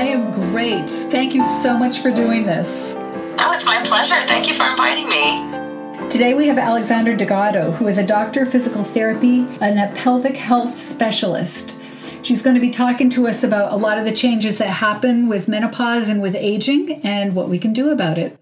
I 0.00 0.04
am 0.04 0.32
great. 0.32 0.88
Thank 0.88 1.34
you 1.34 1.44
so 1.44 1.76
much 1.76 1.98
for 1.98 2.10
doing 2.10 2.46
this. 2.46 2.94
Oh, 3.38 3.52
it's 3.54 3.66
my 3.66 3.82
pleasure. 3.84 4.14
Thank 4.26 4.48
you 4.48 4.54
for 4.54 4.64
inviting 4.70 5.06
me. 5.10 6.08
Today 6.08 6.32
we 6.32 6.48
have 6.48 6.56
Alexandra 6.56 7.14
Degado, 7.14 7.74
who 7.74 7.86
is 7.86 7.98
a 7.98 8.06
doctor 8.06 8.44
of 8.44 8.50
physical 8.50 8.82
therapy 8.82 9.40
and 9.60 9.78
a 9.78 9.92
pelvic 9.94 10.38
health 10.38 10.80
specialist. 10.80 11.76
She's 12.22 12.40
going 12.40 12.54
to 12.54 12.62
be 12.62 12.70
talking 12.70 13.10
to 13.10 13.28
us 13.28 13.44
about 13.44 13.74
a 13.74 13.76
lot 13.76 13.98
of 13.98 14.06
the 14.06 14.12
changes 14.12 14.56
that 14.56 14.68
happen 14.68 15.28
with 15.28 15.48
menopause 15.48 16.08
and 16.08 16.22
with 16.22 16.34
aging 16.34 17.02
and 17.04 17.34
what 17.34 17.50
we 17.50 17.58
can 17.58 17.74
do 17.74 17.90
about 17.90 18.16
it. 18.16 18.39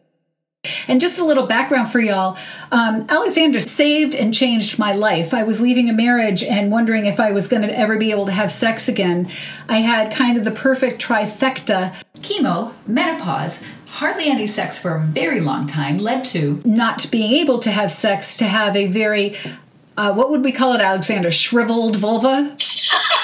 And 0.89 1.01
just 1.01 1.21
a 1.21 1.25
little 1.25 1.47
background 1.47 1.91
for 1.91 2.01
y'all 2.01 2.37
um, 2.73 3.07
Alexandra 3.09 3.61
saved 3.61 4.15
and 4.15 4.35
changed 4.35 4.79
my 4.79 4.93
life. 4.93 5.33
I 5.33 5.43
was 5.43 5.61
leaving 5.61 5.89
a 5.89 5.93
marriage 5.93 6.43
and 6.43 6.71
wondering 6.71 7.07
if 7.07 7.21
I 7.21 7.33
was 7.33 7.49
going 7.49 7.63
to 7.63 7.79
ever 7.79 7.97
be 7.97 8.11
able 8.11 8.27
to 8.27 8.33
have 8.33 8.51
sex 8.51 8.89
again. 8.89 9.31
I 9.69 9.79
had 9.79 10.13
kind 10.13 10.37
of 10.37 10.45
the 10.45 10.51
perfect 10.51 11.01
trifecta 11.01 11.95
chemo, 12.17 12.73
menopause, 12.87 13.63
hardly 13.87 14.27
any 14.27 14.47
sex 14.47 14.79
for 14.79 14.97
a 14.97 15.01
very 15.01 15.41
long 15.41 15.67
time, 15.67 15.99
led 15.99 16.25
to 16.27 16.61
not 16.65 17.11
being 17.11 17.33
able 17.33 17.59
to 17.61 17.71
have 17.71 17.91
sex, 17.91 18.37
to 18.39 18.45
have 18.45 18.77
a 18.77 18.87
very 18.87 19.37
uh, 19.97 20.15
what 20.15 20.31
would 20.31 20.45
we 20.45 20.53
call 20.53 20.75
it, 20.75 20.81
Alexander? 20.81 21.29
Shriveled 21.29 21.97
vulva? 21.97 22.57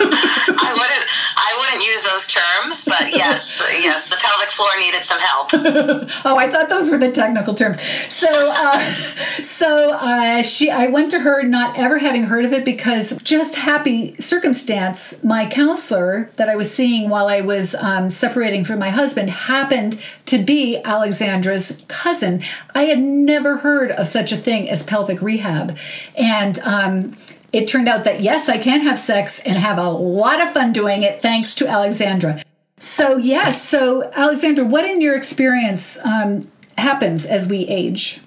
I 0.62 0.72
wouldn't. 0.72 1.10
I 1.36 1.56
wouldn't 1.58 1.84
use 1.84 2.02
those 2.04 2.26
terms, 2.26 2.84
but 2.84 3.12
yes, 3.12 3.62
yes, 3.80 4.08
the 4.08 4.16
pelvic 4.16 4.50
floor 4.50 4.68
needed 4.78 5.04
some 5.04 5.20
help. 5.20 5.50
oh, 6.24 6.36
I 6.36 6.48
thought 6.48 6.68
those 6.68 6.90
were 6.90 6.98
the 6.98 7.10
technical 7.10 7.54
terms. 7.54 7.80
So, 7.80 8.28
uh, 8.52 8.92
so 8.92 9.92
uh, 9.92 10.42
she, 10.42 10.70
I 10.70 10.86
went 10.86 11.10
to 11.12 11.20
her, 11.20 11.42
not 11.42 11.78
ever 11.78 11.98
having 11.98 12.24
heard 12.24 12.44
of 12.44 12.52
it, 12.52 12.64
because 12.64 13.18
just 13.22 13.56
happy 13.56 14.16
circumstance. 14.20 15.22
My 15.22 15.48
counselor 15.48 16.30
that 16.36 16.48
I 16.48 16.56
was 16.56 16.72
seeing 16.72 17.10
while 17.10 17.28
I 17.28 17.40
was 17.40 17.74
um, 17.74 18.08
separating 18.08 18.64
from 18.64 18.78
my 18.78 18.90
husband 18.90 19.30
happened 19.30 20.00
to 20.26 20.38
be 20.38 20.80
Alexandra's 20.82 21.82
cousin. 21.88 22.42
I 22.74 22.84
had 22.84 23.00
never 23.00 23.58
heard 23.58 23.90
of 23.90 24.06
such 24.06 24.32
a 24.32 24.36
thing 24.36 24.68
as 24.68 24.82
pelvic 24.82 25.20
rehab, 25.20 25.76
and. 26.16 26.58
Um, 26.60 27.14
it 27.52 27.68
turned 27.68 27.88
out 27.88 28.04
that 28.04 28.20
yes, 28.20 28.48
I 28.48 28.58
can 28.58 28.82
have 28.82 28.98
sex 28.98 29.40
and 29.40 29.56
have 29.56 29.78
a 29.78 29.90
lot 29.90 30.40
of 30.40 30.52
fun 30.52 30.72
doing 30.72 31.02
it 31.02 31.20
thanks 31.20 31.54
to 31.56 31.68
Alexandra. 31.68 32.42
So, 32.78 33.16
yes, 33.16 33.68
so 33.68 34.10
Alexandra, 34.14 34.64
what 34.64 34.84
in 34.86 35.00
your 35.00 35.14
experience 35.14 35.98
um, 36.04 36.50
happens 36.78 37.26
as 37.26 37.48
we 37.48 37.66
age? 37.66 38.20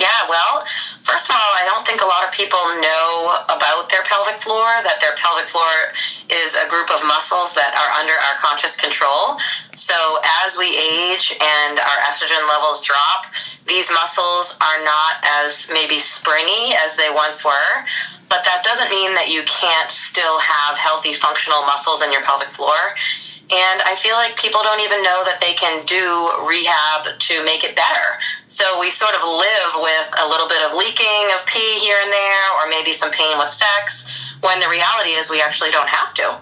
Yeah, 0.00 0.24
well, 0.32 0.64
first 1.04 1.28
of 1.28 1.36
all, 1.36 1.52
I 1.60 1.68
don't 1.68 1.84
think 1.84 2.00
a 2.00 2.08
lot 2.08 2.24
of 2.24 2.32
people 2.32 2.56
know 2.80 3.36
about 3.52 3.92
their 3.92 4.00
pelvic 4.08 4.40
floor, 4.40 4.64
that 4.80 4.96
their 5.04 5.12
pelvic 5.20 5.44
floor 5.44 5.92
is 6.32 6.56
a 6.56 6.64
group 6.72 6.88
of 6.88 7.04
muscles 7.04 7.52
that 7.52 7.76
are 7.76 7.90
under 8.00 8.16
our 8.16 8.36
conscious 8.40 8.80
control. 8.80 9.36
So 9.76 9.94
as 10.48 10.56
we 10.56 10.72
age 10.72 11.36
and 11.36 11.76
our 11.76 11.98
estrogen 12.08 12.40
levels 12.48 12.80
drop, 12.80 13.28
these 13.68 13.92
muscles 13.92 14.56
are 14.64 14.80
not 14.88 15.20
as 15.44 15.68
maybe 15.68 16.00
springy 16.00 16.72
as 16.80 16.96
they 16.96 17.12
once 17.12 17.44
were 17.44 17.84
but 18.30 18.46
that 18.46 18.62
doesn't 18.62 18.88
mean 18.94 19.12
that 19.18 19.28
you 19.28 19.42
can't 19.42 19.90
still 19.90 20.38
have 20.38 20.78
healthy 20.78 21.12
functional 21.12 21.62
muscles 21.62 22.00
in 22.00 22.12
your 22.12 22.22
pelvic 22.22 22.48
floor. 22.54 22.94
And 23.50 23.82
I 23.82 23.98
feel 23.98 24.14
like 24.14 24.38
people 24.38 24.62
don't 24.62 24.78
even 24.78 25.02
know 25.02 25.26
that 25.26 25.42
they 25.42 25.52
can 25.58 25.84
do 25.84 26.46
rehab 26.46 27.18
to 27.18 27.42
make 27.42 27.66
it 27.66 27.74
better. 27.74 28.14
So 28.50 28.80
we 28.80 28.90
sort 28.90 29.14
of 29.14 29.22
live 29.22 29.72
with 29.76 30.10
a 30.20 30.28
little 30.28 30.48
bit 30.48 30.60
of 30.62 30.76
leaking 30.76 31.30
of 31.38 31.46
pee 31.46 31.78
here 31.78 31.96
and 32.02 32.12
there, 32.12 32.44
or 32.58 32.68
maybe 32.68 32.92
some 32.92 33.12
pain 33.12 33.38
with 33.38 33.48
sex, 33.48 34.34
when 34.40 34.58
the 34.58 34.68
reality 34.68 35.10
is 35.10 35.30
we 35.30 35.40
actually 35.40 35.70
don't 35.70 35.88
have 35.88 36.12
to. 36.14 36.40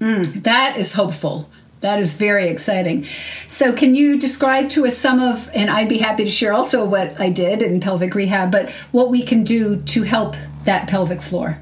Mm, 0.00 0.42
that 0.42 0.78
is 0.78 0.94
hopeful. 0.94 1.50
That 1.82 2.00
is 2.00 2.16
very 2.16 2.48
exciting. 2.48 3.06
So, 3.46 3.74
can 3.74 3.94
you 3.94 4.18
describe 4.18 4.70
to 4.70 4.86
us 4.86 4.96
some 4.96 5.20
of, 5.20 5.50
and 5.54 5.68
I'd 5.68 5.90
be 5.90 5.98
happy 5.98 6.24
to 6.24 6.30
share 6.30 6.54
also 6.54 6.82
what 6.82 7.20
I 7.20 7.28
did 7.28 7.60
in 7.60 7.78
pelvic 7.78 8.14
rehab, 8.14 8.50
but 8.50 8.70
what 8.90 9.10
we 9.10 9.22
can 9.22 9.44
do 9.44 9.76
to 9.82 10.02
help 10.02 10.36
that 10.64 10.88
pelvic 10.88 11.20
floor? 11.20 11.58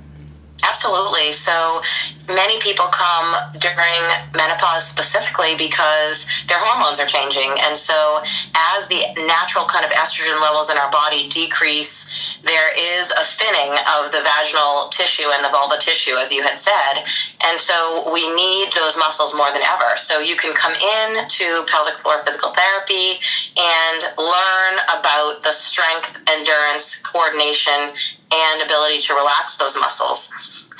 Absolutely. 0.72 1.32
So 1.32 1.82
many 2.28 2.58
people 2.58 2.86
come 2.86 3.36
during 3.60 4.00
menopause 4.34 4.88
specifically 4.88 5.52
because 5.54 6.24
their 6.48 6.56
hormones 6.64 6.98
are 6.98 7.04
changing. 7.04 7.52
And 7.68 7.76
so, 7.76 8.24
as 8.72 8.88
the 8.88 9.04
natural 9.28 9.66
kind 9.68 9.84
of 9.84 9.92
estrogen 9.92 10.40
levels 10.40 10.70
in 10.70 10.78
our 10.78 10.90
body 10.90 11.28
decrease, 11.28 12.08
there 12.42 12.72
is 12.72 13.12
a 13.12 13.20
thinning 13.20 13.76
of 14.00 14.16
the 14.16 14.24
vaginal 14.24 14.88
tissue 14.88 15.28
and 15.28 15.44
the 15.44 15.52
vulva 15.52 15.76
tissue, 15.76 16.16
as 16.16 16.32
you 16.32 16.40
had 16.40 16.56
said. 16.56 17.04
And 17.44 17.60
so, 17.60 18.08
we 18.08 18.24
need 18.32 18.72
those 18.72 18.96
muscles 18.96 19.34
more 19.36 19.52
than 19.52 19.60
ever. 19.68 20.00
So, 20.00 20.20
you 20.24 20.36
can 20.36 20.56
come 20.56 20.72
in 20.72 21.28
to 21.28 21.66
pelvic 21.68 22.00
floor 22.00 22.24
physical 22.24 22.56
therapy 22.56 23.20
and 23.60 24.00
learn 24.16 24.74
about 24.88 25.44
the 25.44 25.52
strength, 25.52 26.16
endurance, 26.32 26.96
coordination, 27.04 27.92
and 28.32 28.62
ability 28.62 29.00
to 29.00 29.14
relax 29.14 29.56
those 29.56 29.76
muscles. 29.76 30.30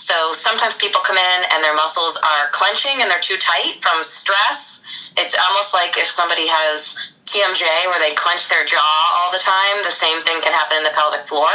So 0.03 0.33
sometimes 0.33 0.75
people 0.75 1.01
come 1.01 1.17
in 1.17 1.39
and 1.55 1.63
their 1.63 1.77
muscles 1.77 2.19
are 2.19 2.51
clenching 2.51 2.99
and 3.01 3.09
they're 3.09 3.23
too 3.23 3.39
tight 3.39 3.79
from 3.81 4.03
stress. 4.03 4.83
It's 5.17 5.39
almost 5.39 5.73
like 5.73 5.97
if 5.97 6.09
somebody 6.09 6.51
has 6.51 6.99
TMJ 7.31 7.63
where 7.87 8.03
they 8.03 8.11
clench 8.19 8.51
their 8.51 8.67
jaw 8.67 8.99
all 9.15 9.31
the 9.31 9.39
time, 9.39 9.79
the 9.87 9.95
same 9.95 10.19
thing 10.27 10.43
can 10.43 10.53
happen 10.53 10.79
in 10.79 10.83
the 10.83 10.91
pelvic 10.91 11.29
floor. 11.29 11.55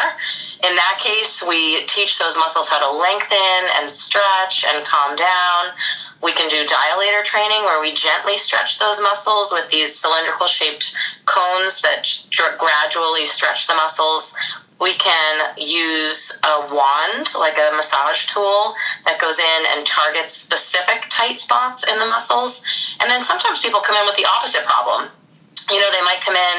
In 0.64 0.74
that 0.80 0.96
case, 0.96 1.44
we 1.44 1.84
teach 1.92 2.18
those 2.20 2.40
muscles 2.40 2.70
how 2.70 2.80
to 2.80 2.88
lengthen 2.88 3.62
and 3.84 3.92
stretch 3.92 4.64
and 4.64 4.80
calm 4.88 5.20
down. 5.20 5.76
We 6.24 6.32
can 6.32 6.48
do 6.48 6.64
dilator 6.64 7.28
training 7.28 7.68
where 7.68 7.82
we 7.84 7.92
gently 7.92 8.38
stretch 8.40 8.80
those 8.80 9.02
muscles 9.02 9.52
with 9.52 9.70
these 9.70 9.94
cylindrical 9.94 10.48
shaped 10.48 10.96
cones 11.26 11.84
that 11.84 12.08
gradually 12.58 13.28
stretch 13.28 13.68
the 13.68 13.76
muscles 13.76 14.34
we 14.80 14.94
can 14.94 15.58
use 15.58 16.38
a 16.44 16.74
wand, 16.74 17.28
like 17.40 17.58
a 17.58 17.76
massage 17.76 18.26
tool, 18.26 18.76
that 19.06 19.20
goes 19.20 19.40
in 19.40 19.62
and 19.74 19.86
targets 19.86 20.34
specific 20.34 21.06
tight 21.10 21.40
spots 21.40 21.84
in 21.90 21.98
the 22.00 22.06
muscles. 22.06 22.62
And 23.02 23.10
then 23.10 23.24
sometimes 23.24 23.60
people 23.60 23.82
come 23.82 23.96
in 23.96 24.06
with 24.06 24.16
the 24.18 24.26
opposite 24.26 24.66
problem. 24.66 25.10
You 25.72 25.82
know, 25.82 25.92
they 25.92 26.02
might 26.04 26.22
come 26.24 26.36
in 26.36 26.58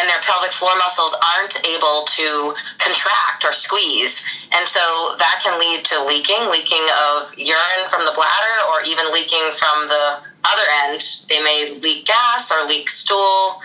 and 0.00 0.08
their 0.08 0.18
pelvic 0.22 0.50
floor 0.50 0.74
muscles 0.78 1.14
aren't 1.36 1.62
able 1.68 2.02
to 2.08 2.54
contract 2.78 3.44
or 3.44 3.52
squeeze. 3.52 4.24
And 4.50 4.66
so 4.66 5.14
that 5.18 5.40
can 5.44 5.60
lead 5.60 5.84
to 5.84 6.04
leaking, 6.04 6.50
leaking 6.50 6.82
of 7.06 7.30
urine 7.38 7.86
from 7.90 8.04
the 8.04 8.12
bladder, 8.16 8.56
or 8.72 8.82
even 8.82 9.12
leaking 9.12 9.54
from 9.54 9.86
the 9.86 10.18
other 10.42 10.66
end. 10.82 11.04
They 11.28 11.40
may 11.42 11.78
leak 11.78 12.06
gas 12.06 12.50
or 12.50 12.66
leak 12.66 12.88
stool 12.88 13.60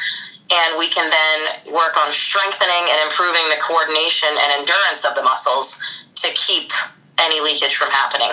and 0.51 0.77
we 0.77 0.87
can 0.87 1.09
then 1.09 1.73
work 1.73 1.97
on 1.97 2.11
strengthening 2.11 2.83
and 2.89 2.99
improving 3.03 3.43
the 3.49 3.57
coordination 3.61 4.29
and 4.29 4.59
endurance 4.59 5.05
of 5.05 5.15
the 5.15 5.23
muscles 5.23 5.79
to 6.15 6.29
keep 6.33 6.71
any 7.19 7.39
leakage 7.39 7.75
from 7.75 7.91
happening. 7.91 8.31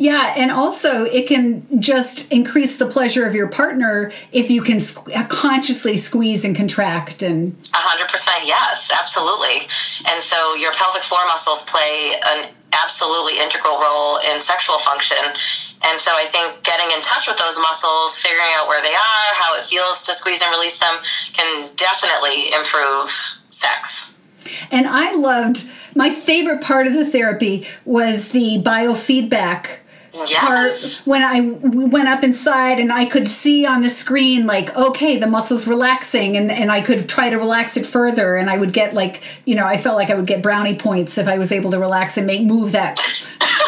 Yeah, 0.00 0.32
and 0.34 0.50
also 0.50 1.04
it 1.04 1.28
can 1.28 1.66
just 1.78 2.32
increase 2.32 2.78
the 2.78 2.86
pleasure 2.86 3.26
of 3.26 3.34
your 3.34 3.48
partner 3.48 4.12
if 4.32 4.50
you 4.50 4.62
can 4.62 4.80
consciously 5.28 5.98
squeeze 5.98 6.42
and 6.42 6.56
contract 6.56 7.22
and 7.22 7.52
100% 7.64 8.28
yes, 8.44 8.90
absolutely. 8.98 9.68
And 10.10 10.24
so 10.24 10.54
your 10.54 10.72
pelvic 10.72 11.02
floor 11.02 11.20
muscles 11.26 11.62
play 11.64 12.14
an 12.28 12.48
absolutely 12.72 13.40
integral 13.40 13.78
role 13.78 14.16
in 14.32 14.40
sexual 14.40 14.78
function. 14.78 15.18
And 15.82 16.00
so 16.00 16.10
I 16.12 16.26
think 16.30 16.62
getting 16.62 16.90
in 16.94 17.00
touch 17.02 17.26
with 17.26 17.38
those 17.38 17.58
muscles, 17.58 18.18
figuring 18.18 18.50
out 18.56 18.68
where 18.68 18.82
they 18.82 18.94
are, 18.94 19.28
how 19.34 19.58
it 19.58 19.64
feels 19.64 20.02
to 20.02 20.14
squeeze 20.14 20.42
and 20.42 20.50
release 20.54 20.78
them 20.78 20.96
can 21.32 21.70
definitely 21.76 22.52
improve 22.52 23.10
sex. 23.50 24.18
And 24.70 24.86
I 24.86 25.12
loved 25.14 25.68
my 25.94 26.10
favorite 26.10 26.60
part 26.60 26.86
of 26.86 26.92
the 26.92 27.04
therapy 27.04 27.66
was 27.84 28.30
the 28.30 28.62
biofeedback 28.62 29.78
yes. 30.12 31.04
part 31.04 31.10
when 31.10 31.22
I 31.22 31.40
went 31.86 32.08
up 32.08 32.24
inside 32.24 32.78
and 32.78 32.92
I 32.92 33.06
could 33.06 33.28
see 33.28 33.66
on 33.66 33.80
the 33.80 33.90
screen 33.90 34.46
like 34.46 34.74
okay 34.76 35.18
the 35.18 35.26
muscles 35.26 35.66
relaxing 35.66 36.36
and 36.36 36.50
and 36.50 36.70
I 36.70 36.80
could 36.80 37.08
try 37.08 37.30
to 37.30 37.36
relax 37.36 37.76
it 37.76 37.86
further 37.86 38.36
and 38.36 38.50
I 38.50 38.56
would 38.56 38.72
get 38.72 38.94
like 38.94 39.22
you 39.44 39.54
know 39.54 39.66
I 39.66 39.76
felt 39.76 39.96
like 39.96 40.10
I 40.10 40.14
would 40.14 40.26
get 40.26 40.42
brownie 40.42 40.76
points 40.76 41.18
if 41.18 41.28
I 41.28 41.38
was 41.38 41.52
able 41.52 41.70
to 41.72 41.78
relax 41.78 42.16
and 42.16 42.26
make 42.26 42.42
move 42.42 42.72
that 42.72 43.00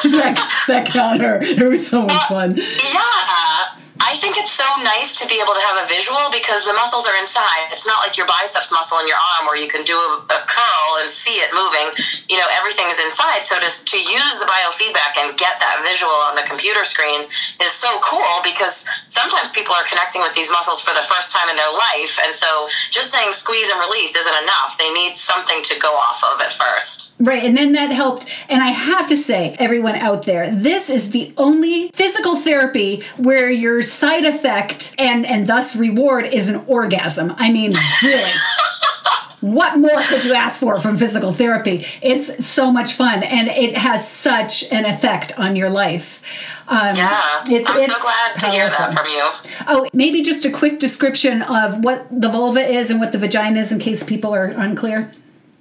that, 0.10 0.64
that 0.69 0.87
counter 0.87 1.40
it 1.43 1.69
was 1.69 1.87
so 1.87 2.06
much 2.06 2.26
fun. 2.28 2.54
yeah 2.54 3.81
I 4.02 4.19
think 4.19 4.34
it's 4.37 4.50
so 4.50 4.66
nice 4.82 5.14
to 5.22 5.25
be 5.31 5.38
able 5.38 5.54
to 5.54 5.64
have 5.70 5.78
a 5.84 5.87
visual 5.87 6.26
because 6.34 6.66
the 6.66 6.75
muscles 6.75 7.06
are 7.06 7.14
inside. 7.22 7.70
It's 7.70 7.87
not 7.87 8.02
like 8.02 8.19
your 8.19 8.26
biceps 8.26 8.75
muscle 8.75 8.99
in 8.99 9.06
your 9.06 9.16
arm 9.38 9.46
where 9.46 9.56
you 9.56 9.70
can 9.70 9.87
do 9.87 9.94
a, 9.94 10.26
a 10.26 10.40
curl 10.50 10.88
and 10.99 11.06
see 11.06 11.38
it 11.38 11.54
moving. 11.54 11.94
You 12.26 12.43
know, 12.43 12.49
everything 12.58 12.90
is 12.90 12.99
inside. 12.99 13.46
So 13.46 13.62
to, 13.62 13.69
to 13.70 13.99
use 13.99 14.43
the 14.43 14.49
biofeedback 14.50 15.22
and 15.22 15.38
get 15.38 15.62
that 15.62 15.87
visual 15.87 16.12
on 16.26 16.34
the 16.34 16.43
computer 16.43 16.82
screen 16.82 17.31
is 17.62 17.70
so 17.70 17.88
cool 18.02 18.43
because 18.43 18.82
sometimes 19.06 19.54
people 19.54 19.75
are 19.75 19.87
connecting 19.87 20.20
with 20.20 20.34
these 20.34 20.50
muscles 20.50 20.82
for 20.82 20.93
the 20.98 21.06
first 21.06 21.31
time 21.31 21.46
in 21.46 21.55
their 21.55 21.72
life. 21.72 22.19
And 22.26 22.34
so 22.34 22.69
just 22.90 23.14
saying 23.14 23.31
squeeze 23.32 23.70
and 23.70 23.78
release 23.78 24.10
isn't 24.19 24.38
enough. 24.43 24.75
They 24.82 24.90
need 24.90 25.14
something 25.14 25.62
to 25.62 25.78
go 25.78 25.94
off 25.94 26.19
of 26.26 26.43
at 26.43 26.52
first. 26.58 27.14
Right, 27.22 27.44
and 27.44 27.56
then 27.56 27.72
that 27.78 27.93
helped. 27.93 28.26
And 28.50 28.62
I 28.62 28.75
have 28.75 29.06
to 29.06 29.16
say, 29.16 29.55
everyone 29.60 29.94
out 29.94 30.25
there, 30.26 30.50
this 30.50 30.90
is 30.90 31.10
the 31.10 31.32
only 31.37 31.90
physical 31.94 32.34
therapy 32.34 33.05
where 33.16 33.50
your 33.50 33.82
side 33.93 34.25
effect 34.25 34.94
and 34.99 35.27
and 35.27 35.47
thus 35.47 35.77
reward 35.77 36.27
is 36.27 36.49
an 36.49 36.65
orgasm. 36.67 37.35
I 37.37 37.53
mean, 37.53 37.73
really. 38.03 38.31
what 39.43 39.77
more 39.77 40.00
could 40.09 40.25
you 40.25 40.35
ask 40.35 40.61
for 40.61 40.79
from 40.81 40.97
physical 40.97 41.33
therapy? 41.33 41.85
It's 42.00 42.47
so 42.47 42.71
much 42.71 42.93
fun 42.93 43.23
and 43.25 43.49
it 43.49 43.77
has 43.77 44.09
such 44.09 44.71
an 44.71 44.85
effect 44.87 45.39
on 45.39 45.56
your 45.56 45.69
life. 45.69 46.23
Um, 46.69 46.94
yeah, 46.97 47.43
it's, 47.49 47.69
I'm 47.69 47.81
it's 47.81 47.93
so 47.93 48.00
glad 48.00 48.37
powerful. 48.37 48.49
to 48.49 48.55
hear 48.55 48.69
that 48.71 48.94
from 48.97 49.06
you. 49.06 49.65
Oh, 49.67 49.89
maybe 49.93 50.23
just 50.23 50.44
a 50.44 50.50
quick 50.50 50.79
description 50.79 51.43
of 51.43 51.85
what 51.85 52.06
the 52.11 52.29
vulva 52.29 52.65
is 52.65 52.89
and 52.91 53.00
what 53.00 53.11
the 53.11 53.19
vagina 53.19 53.59
is 53.59 53.73
in 53.73 53.81
case 53.81 54.05
people 54.05 54.33
are 54.33 54.47
unclear. 54.47 55.12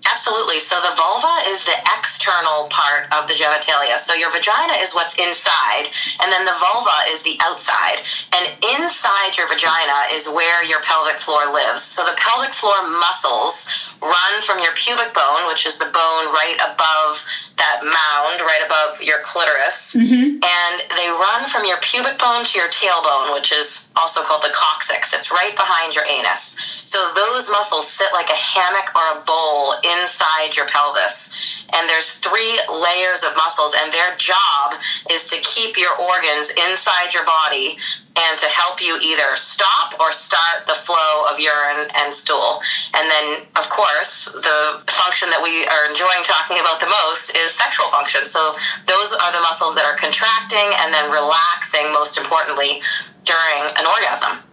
Absolutely. 0.09 0.59
So 0.59 0.81
the 0.81 0.95
vulva 0.97 1.45
is 1.45 1.63
the 1.63 1.77
external 1.97 2.65
part 2.73 3.05
of 3.13 3.27
the 3.27 3.33
genitalia. 3.33 3.97
So 3.97 4.13
your 4.13 4.31
vagina 4.31 4.73
is 4.81 4.93
what's 4.93 5.13
inside, 5.15 5.93
and 6.21 6.31
then 6.31 6.45
the 6.45 6.57
vulva 6.57 7.05
is 7.09 7.21
the 7.21 7.37
outside. 7.41 8.01
And 8.33 8.49
inside 8.79 9.37
your 9.37 9.47
vagina 9.47 10.09
is 10.11 10.27
where 10.29 10.63
your 10.65 10.81
pelvic 10.81 11.21
floor 11.21 11.53
lives. 11.53 11.83
So 11.83 12.03
the 12.03 12.17
pelvic 12.17 12.53
floor 12.53 12.89
muscles 12.89 13.67
run 14.01 14.41
from 14.41 14.59
your 14.59 14.73
pubic 14.73 15.13
bone, 15.13 15.47
which 15.47 15.65
is 15.65 15.77
the 15.77 15.85
bone 15.85 16.25
right 16.33 16.57
above 16.65 17.21
that 17.61 17.85
mound, 17.85 18.41
right 18.41 18.65
above 18.65 19.01
your 19.05 19.21
clitoris, 19.21 19.93
mm-hmm. 19.93 20.41
and 20.41 20.75
they 20.97 21.09
run 21.13 21.45
from 21.45 21.63
your 21.69 21.77
pubic 21.85 22.17
bone 22.17 22.43
to 22.43 22.57
your 22.57 22.69
tailbone, 22.73 23.33
which 23.37 23.53
is 23.53 23.85
also 23.95 24.25
called 24.25 24.41
the 24.41 24.53
coccyx. 24.53 25.13
It's 25.13 25.29
right 25.29 25.53
behind 25.53 25.93
your 25.93 26.05
anus. 26.09 26.81
So 26.85 26.97
those 27.13 27.49
muscles 27.49 27.85
sit 27.85 28.09
like 28.13 28.29
a 28.29 28.39
hammock 28.39 28.89
or 28.97 29.05
a 29.13 29.21
bowl 29.21 29.77
inside 30.01 30.57
your 30.57 30.65
pelvis. 30.67 31.63
And 31.77 31.87
there's 31.87 32.17
three 32.17 32.57
layers 32.65 33.21
of 33.23 33.37
muscles, 33.37 33.77
and 33.77 33.93
their 33.93 34.15
job 34.17 34.81
is 35.11 35.25
to 35.25 35.37
keep 35.45 35.77
your 35.77 35.93
organs 36.01 36.49
inside 36.69 37.13
your 37.13 37.25
body 37.25 37.77
and 38.17 38.37
to 38.37 38.45
help 38.47 38.81
you 38.81 38.99
either 39.01 39.35
stop 39.35 39.99
or 39.99 40.11
start 40.11 40.67
the 40.67 40.73
flow 40.73 41.25
of 41.31 41.39
urine 41.39 41.89
and 41.95 42.13
stool. 42.13 42.61
And 42.93 43.09
then, 43.09 43.47
of 43.55 43.69
course, 43.69 44.25
the 44.25 44.81
function 44.91 45.29
that 45.29 45.39
we 45.41 45.63
are 45.67 45.89
enjoying 45.89 46.23
talking 46.23 46.59
about 46.59 46.79
the 46.79 46.91
most 46.91 47.37
is 47.37 47.51
sexual 47.51 47.87
function. 47.87 48.27
So 48.27 48.55
those 48.87 49.13
are 49.13 49.31
the 49.31 49.39
muscles 49.39 49.75
that 49.75 49.85
are 49.85 49.95
contracting 49.95 50.75
and 50.83 50.93
then 50.93 51.09
relaxing, 51.09 51.93
most 51.93 52.17
importantly, 52.17 52.81
during 53.23 53.71
an 53.77 53.85
orgasm. 53.87 54.43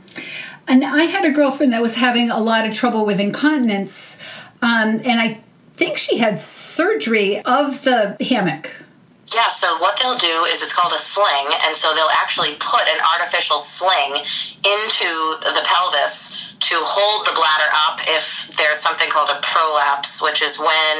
And 0.68 0.84
I 0.84 1.04
had 1.04 1.24
a 1.24 1.30
girlfriend 1.30 1.72
that 1.72 1.82
was 1.82 1.96
having 1.96 2.30
a 2.30 2.38
lot 2.38 2.66
of 2.66 2.74
trouble 2.74 3.06
with 3.06 3.18
incontinence, 3.18 4.18
um, 4.60 5.00
and 5.04 5.18
I 5.20 5.40
think 5.76 5.96
she 5.96 6.18
had 6.18 6.38
surgery 6.38 7.40
of 7.40 7.82
the 7.84 8.16
hammock. 8.20 8.84
Yeah, 9.34 9.48
so 9.48 9.76
what 9.78 9.98
they'll 10.00 10.16
do 10.16 10.46
is 10.48 10.62
it's 10.62 10.72
called 10.72 10.92
a 10.92 10.98
sling, 10.98 11.52
and 11.66 11.76
so 11.76 11.92
they'll 11.92 12.16
actually 12.16 12.56
put 12.60 12.88
an 12.88 12.96
artificial 13.12 13.58
sling 13.58 14.24
into 14.64 15.10
the 15.44 15.60
pelvis 15.64 16.56
to 16.60 16.76
hold 16.80 17.26
the 17.26 17.32
bladder 17.36 17.68
up 17.88 18.00
if 18.08 18.48
there's 18.56 18.78
something 18.78 19.10
called 19.10 19.28
a 19.28 19.40
prolapse, 19.42 20.22
which 20.22 20.40
is 20.40 20.58
when 20.58 20.96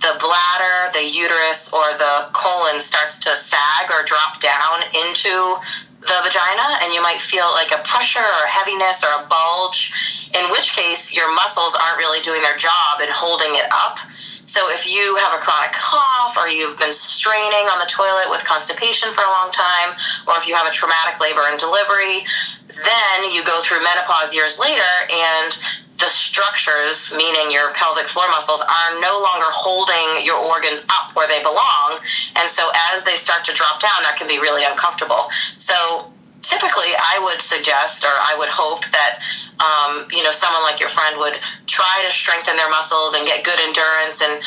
the 0.00 0.16
bladder, 0.16 0.92
the 0.96 1.04
uterus, 1.04 1.68
or 1.72 1.92
the 1.98 2.28
colon 2.32 2.80
starts 2.80 3.18
to 3.20 3.36
sag 3.36 3.90
or 3.90 4.04
drop 4.04 4.40
down 4.40 4.88
into 5.04 5.60
the 6.00 6.18
vagina 6.24 6.78
and 6.80 6.94
you 6.94 7.02
might 7.02 7.20
feel 7.20 7.50
like 7.52 7.72
a 7.72 7.82
pressure 7.84 8.22
or 8.22 8.46
heaviness 8.46 9.04
or 9.04 9.12
a 9.20 9.26
bulge, 9.28 10.30
in 10.32 10.50
which 10.50 10.72
case 10.72 11.12
your 11.12 11.32
muscles 11.34 11.76
aren't 11.76 11.98
really 11.98 12.22
doing 12.22 12.40
their 12.40 12.56
job 12.56 13.00
in 13.02 13.08
holding 13.10 13.56
it 13.56 13.66
up. 13.72 13.98
So 14.48 14.64
if 14.72 14.88
you 14.88 15.14
have 15.20 15.36
a 15.36 15.40
chronic 15.44 15.72
cough 15.76 16.36
or 16.40 16.48
you've 16.48 16.78
been 16.78 16.92
straining 16.92 17.68
on 17.68 17.78
the 17.78 17.86
toilet 17.86 18.32
with 18.32 18.40
constipation 18.48 19.12
for 19.12 19.20
a 19.20 19.32
long 19.36 19.52
time, 19.52 19.92
or 20.26 20.40
if 20.40 20.48
you 20.48 20.54
have 20.56 20.66
a 20.66 20.72
traumatic 20.72 21.20
labor 21.20 21.44
and 21.52 21.60
delivery, 21.60 22.24
then 22.72 23.30
you 23.30 23.44
go 23.44 23.60
through 23.60 23.84
menopause 23.84 24.32
years 24.32 24.58
later 24.58 24.88
and 25.12 25.58
the 26.00 26.08
structures, 26.08 27.12
meaning 27.12 27.50
your 27.50 27.74
pelvic 27.74 28.06
floor 28.08 28.26
muscles, 28.28 28.62
are 28.62 29.00
no 29.00 29.20
longer 29.20 29.50
holding 29.50 30.24
your 30.24 30.38
organs 30.38 30.80
up 30.88 31.14
where 31.14 31.28
they 31.28 31.42
belong. 31.42 31.98
And 32.36 32.48
so 32.48 32.70
as 32.94 33.02
they 33.02 33.16
start 33.16 33.44
to 33.44 33.52
drop 33.52 33.82
down, 33.82 34.00
that 34.02 34.16
can 34.16 34.28
be 34.28 34.38
really 34.38 34.64
uncomfortable. 34.64 35.28
So 35.56 36.10
typically, 36.48 36.96
I 36.96 37.20
would 37.22 37.40
suggest 37.40 38.04
or 38.04 38.14
I 38.16 38.34
would 38.38 38.48
hope 38.48 38.84
that. 38.96 39.20
Um, 39.58 40.06
you 40.14 40.22
know, 40.22 40.30
someone 40.30 40.62
like 40.62 40.78
your 40.78 40.88
friend 40.88 41.18
would 41.18 41.34
try 41.66 42.04
to 42.06 42.12
strengthen 42.14 42.54
their 42.54 42.70
muscles 42.70 43.18
and 43.18 43.26
get 43.26 43.42
good 43.42 43.58
endurance 43.58 44.22
and 44.22 44.38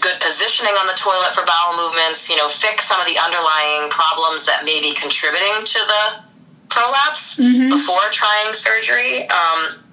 good 0.00 0.18
positioning 0.20 0.74
on 0.74 0.86
the 0.86 0.98
toilet 0.98 1.34
for 1.34 1.44
bowel 1.46 1.76
movements, 1.76 2.28
you 2.28 2.36
know, 2.36 2.48
fix 2.48 2.84
some 2.84 3.00
of 3.00 3.06
the 3.06 3.16
underlying 3.18 3.88
problems 3.90 4.44
that 4.46 4.64
may 4.64 4.80
be 4.80 4.92
contributing 4.94 5.64
to 5.64 5.78
the 5.86 6.02
prolapse 6.68 7.36
mm-hmm. 7.36 7.70
before 7.70 8.10
trying 8.10 8.52
surgery. 8.52 9.28
Um, 9.30 9.86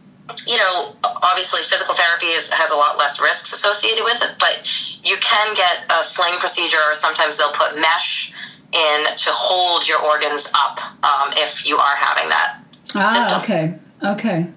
you 0.48 0.58
know, 0.58 0.96
obviously 1.04 1.62
physical 1.64 1.96
therapy 1.96 2.28
is, 2.28 2.50
has 2.50 2.72
a 2.72 2.76
lot 2.76 2.98
less 2.98 3.20
risks 3.20 3.54
associated 3.54 4.04
with 4.04 4.22
it, 4.24 4.32
but 4.40 4.64
you 5.04 5.18
can 5.20 5.54
get 5.54 5.84
a 5.92 6.02
sling 6.04 6.40
procedure, 6.40 6.80
or 6.90 6.96
sometimes 6.96 7.38
they'll 7.38 7.52
put 7.52 7.76
mesh 7.76 8.34
in 8.74 9.06
to 9.16 9.30
hold 9.32 9.88
your 9.88 10.02
organs 10.02 10.52
up 10.56 10.80
um, 11.04 11.34
if 11.38 11.66
you 11.66 11.78
are 11.78 11.96
having 11.96 12.30
that. 12.30 12.60
Ah, 12.96 13.40
symptom. 13.40 13.42
okay, 13.42 13.80
okay, 14.14 14.52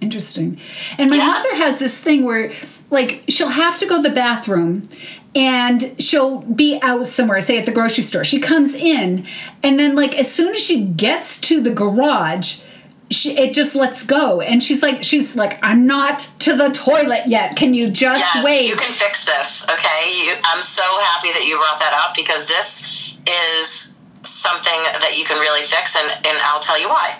interesting. 0.00 0.58
And 0.98 1.10
my 1.10 1.16
yeah. 1.16 1.26
mother 1.26 1.56
has 1.56 1.78
this 1.78 1.98
thing 1.98 2.24
where, 2.24 2.52
like, 2.90 3.24
she'll 3.28 3.48
have 3.48 3.78
to 3.78 3.86
go 3.86 4.02
to 4.02 4.08
the 4.08 4.14
bathroom 4.14 4.88
and 5.34 5.94
she'll 5.98 6.40
be 6.42 6.78
out 6.82 7.06
somewhere, 7.06 7.40
say 7.40 7.58
at 7.58 7.66
the 7.66 7.72
grocery 7.72 8.02
store. 8.02 8.24
She 8.24 8.40
comes 8.40 8.74
in, 8.74 9.26
and 9.62 9.78
then, 9.78 9.94
like, 9.94 10.18
as 10.18 10.32
soon 10.32 10.54
as 10.54 10.62
she 10.62 10.82
gets 10.84 11.40
to 11.42 11.60
the 11.60 11.70
garage, 11.70 12.60
she, 13.10 13.38
it 13.38 13.54
just 13.54 13.74
lets 13.74 14.04
go 14.04 14.40
and 14.40 14.62
she's 14.62 14.82
like 14.82 15.02
she's 15.02 15.34
like 15.34 15.58
i'm 15.62 15.86
not 15.86 16.18
to 16.40 16.54
the 16.54 16.68
toilet 16.70 17.22
yet 17.26 17.56
can 17.56 17.72
you 17.72 17.88
just 17.88 18.20
yes, 18.34 18.44
wait 18.44 18.68
you 18.68 18.76
can 18.76 18.92
fix 18.92 19.24
this 19.24 19.64
okay 19.64 20.12
you, 20.12 20.34
i'm 20.44 20.60
so 20.60 20.82
happy 21.00 21.32
that 21.32 21.46
you 21.46 21.56
brought 21.56 21.80
that 21.80 21.94
up 21.94 22.14
because 22.14 22.46
this 22.46 23.07
is 23.28 23.94
something 24.24 24.80
that 24.98 25.16
you 25.16 25.24
can 25.24 25.38
really 25.38 25.62
fix 25.62 25.94
and, 25.96 26.10
and 26.26 26.36
i'll 26.42 26.60
tell 26.60 26.80
you 26.80 26.88
why 26.88 27.16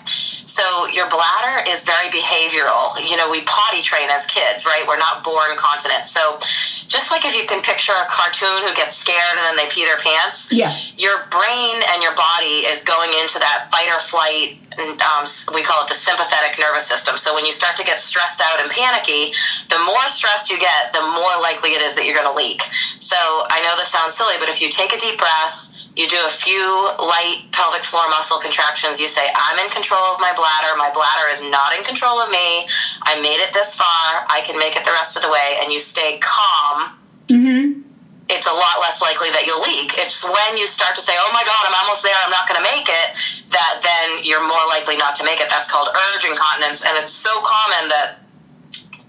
so 0.49 0.87
your 0.89 1.07
bladder 1.09 1.63
is 1.69 1.85
very 1.85 2.09
behavioral. 2.09 2.97
You 2.97 3.15
know, 3.15 3.29
we 3.29 3.41
potty 3.45 3.81
train 3.81 4.09
as 4.09 4.25
kids, 4.25 4.65
right? 4.65 4.83
We're 4.87 4.97
not 4.97 5.23
born 5.23 5.55
continent. 5.55 6.09
So 6.09 6.41
just 6.89 7.11
like 7.11 7.23
if 7.23 7.37
you 7.37 7.45
can 7.45 7.61
picture 7.61 7.93
a 7.93 8.09
cartoon 8.09 8.65
who 8.65 8.73
gets 8.73 8.97
scared 8.97 9.37
and 9.37 9.45
then 9.45 9.55
they 9.55 9.69
pee 9.69 9.85
their 9.85 10.01
pants, 10.01 10.51
yeah. 10.51 10.73
your 10.97 11.29
brain 11.29 11.75
and 11.93 12.01
your 12.01 12.15
body 12.17 12.65
is 12.65 12.81
going 12.81 13.13
into 13.21 13.37
that 13.37 13.69
fight 13.69 13.93
or 13.93 14.01
flight. 14.01 14.57
Um, 14.79 15.23
we 15.53 15.61
call 15.61 15.85
it 15.85 15.89
the 15.89 15.95
sympathetic 15.95 16.57
nervous 16.57 16.87
system. 16.87 17.15
So 17.15 17.35
when 17.35 17.45
you 17.45 17.51
start 17.51 17.77
to 17.77 17.83
get 17.83 17.99
stressed 17.99 18.41
out 18.41 18.59
and 18.59 18.71
panicky, 18.71 19.31
the 19.69 19.77
more 19.85 20.07
stressed 20.07 20.49
you 20.49 20.57
get, 20.57 20.93
the 20.93 21.01
more 21.13 21.35
likely 21.45 21.77
it 21.77 21.81
is 21.81 21.93
that 21.93 22.05
you're 22.05 22.15
going 22.15 22.29
to 22.29 22.33
leak. 22.33 22.63
So 22.99 23.17
I 23.17 23.61
know 23.61 23.77
this 23.77 23.89
sounds 23.89 24.15
silly, 24.15 24.35
but 24.39 24.49
if 24.49 24.61
you 24.61 24.69
take 24.69 24.93
a 24.93 24.97
deep 24.97 25.19
breath, 25.19 25.68
you 25.99 26.07
do 26.07 26.15
a 26.23 26.31
few 26.31 26.63
light 26.95 27.51
pelvic 27.51 27.83
floor 27.83 28.07
muscle 28.07 28.39
contractions. 28.39 29.03
You 29.03 29.11
say, 29.11 29.27
I'm 29.35 29.59
in 29.59 29.67
control 29.69 30.15
of 30.15 30.19
my 30.23 30.31
bladder. 30.31 30.71
My 30.79 30.87
bladder 30.95 31.27
is 31.27 31.43
not 31.43 31.75
in 31.75 31.83
control 31.83 32.23
of 32.23 32.31
me. 32.31 32.63
I 33.03 33.19
made 33.19 33.43
it 33.43 33.51
this 33.51 33.75
far. 33.75 34.23
I 34.31 34.39
can 34.47 34.55
make 34.55 34.79
it 34.79 34.87
the 34.87 34.95
rest 34.95 35.19
of 35.19 35.23
the 35.23 35.29
way. 35.29 35.59
And 35.59 35.67
you 35.75 35.83
stay 35.83 36.15
calm. 36.23 36.95
Mm-hmm. 37.27 37.83
It's 38.31 38.47
a 38.47 38.55
lot 38.55 38.79
less 38.79 39.03
likely 39.03 39.27
that 39.35 39.43
you'll 39.43 39.59
leak. 39.59 39.99
It's 39.99 40.23
when 40.23 40.55
you 40.55 40.63
start 40.71 40.95
to 40.95 41.03
say, 41.03 41.11
oh 41.19 41.31
my 41.35 41.43
God, 41.43 41.67
I'm 41.67 41.75
almost 41.83 41.99
there. 41.99 42.15
I'm 42.23 42.31
not 42.31 42.47
going 42.47 42.63
to 42.63 42.67
make 42.71 42.87
it, 42.87 43.07
that 43.51 43.83
then 43.83 44.23
you're 44.23 44.45
more 44.45 44.63
likely 44.71 44.95
not 44.95 45.19
to 45.19 45.27
make 45.27 45.43
it. 45.43 45.51
That's 45.51 45.67
called 45.67 45.91
urge 45.91 46.23
incontinence. 46.23 46.79
And 46.79 46.95
it's 46.95 47.11
so 47.11 47.43
common 47.43 47.91
that 47.91 48.23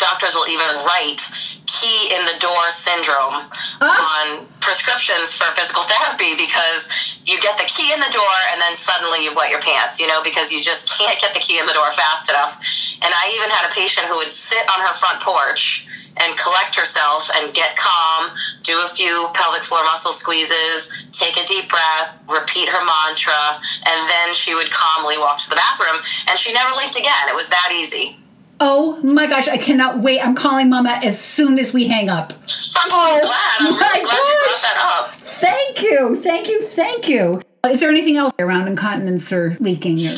doctors 0.01 0.35
will 0.35 0.49
even 0.49 0.67
write 0.89 1.21
key 1.67 2.11
in 2.13 2.25
the 2.27 2.37
door 2.41 2.65
syndrome 2.73 3.47
on 3.81 4.25
prescriptions 4.61 5.33
for 5.37 5.49
physical 5.55 5.85
therapy 5.85 6.35
because 6.35 7.21
you 7.25 7.39
get 7.41 7.57
the 7.57 7.69
key 7.69 7.93
in 7.93 8.01
the 8.01 8.11
door 8.11 8.37
and 8.53 8.61
then 8.61 8.77
suddenly 8.77 9.25
you 9.25 9.33
wet 9.37 9.51
your 9.51 9.61
pants, 9.61 10.01
you 10.01 10.07
know, 10.07 10.23
because 10.25 10.51
you 10.51 10.61
just 10.61 10.91
can't 10.91 11.21
get 11.21 11.33
the 11.33 11.41
key 11.41 11.59
in 11.59 11.67
the 11.67 11.73
door 11.73 11.93
fast 11.93 12.29
enough. 12.29 12.59
And 13.05 13.13
I 13.13 13.33
even 13.37 13.49
had 13.51 13.71
a 13.71 13.73
patient 13.73 14.07
who 14.09 14.17
would 14.19 14.33
sit 14.33 14.65
on 14.69 14.81
her 14.81 14.95
front 14.97 15.23
porch 15.23 15.87
and 16.21 16.37
collect 16.37 16.75
herself 16.75 17.31
and 17.37 17.55
get 17.55 17.77
calm, 17.77 18.31
do 18.63 18.77
a 18.85 18.89
few 18.95 19.29
pelvic 19.33 19.63
floor 19.63 19.83
muscle 19.85 20.13
squeezes, 20.13 20.91
take 21.13 21.37
a 21.37 21.47
deep 21.47 21.69
breath, 21.71 22.13
repeat 22.29 22.69
her 22.69 22.85
mantra, 22.85 23.63
and 23.87 24.09
then 24.09 24.35
she 24.35 24.55
would 24.55 24.71
calmly 24.71 25.17
walk 25.19 25.39
to 25.39 25.49
the 25.49 25.57
bathroom. 25.57 26.03
And 26.29 26.39
she 26.39 26.53
never 26.53 26.75
leaked 26.77 26.97
again. 26.97 27.29
It 27.29 27.35
was 27.35 27.49
that 27.49 27.73
easy. 27.73 28.19
Oh 28.63 29.01
my 29.03 29.27
gosh, 29.27 29.49
I 29.49 29.57
cannot 29.57 30.01
wait. 30.01 30.21
I'm 30.21 30.35
calling 30.35 30.69
Mama 30.69 31.01
as 31.03 31.19
soon 31.19 31.59
as 31.59 31.73
we 31.73 31.89
hang 31.89 32.11
up. 32.11 32.35
I'm 32.35 32.47
so 32.47 32.91
oh, 32.93 33.21
glad. 33.23 33.57
I'm 33.61 33.75
really 33.75 34.05
glad 34.05 34.05
gosh. 34.05 34.29
you 34.29 34.41
brought 34.45 34.63
that 34.63 34.99
up. 34.99 35.15
Thank 35.15 35.83
you. 35.83 36.17
Thank 36.23 36.49
you. 36.49 36.63
Thank 36.63 37.09
you. 37.09 37.41
Is 37.67 37.81
there 37.81 37.89
anything 37.89 38.19
else 38.19 38.35
around 38.39 38.69
incontinence 38.69 39.33
or 39.33 39.57
leaking? 39.61 39.99
Or? 40.01 40.13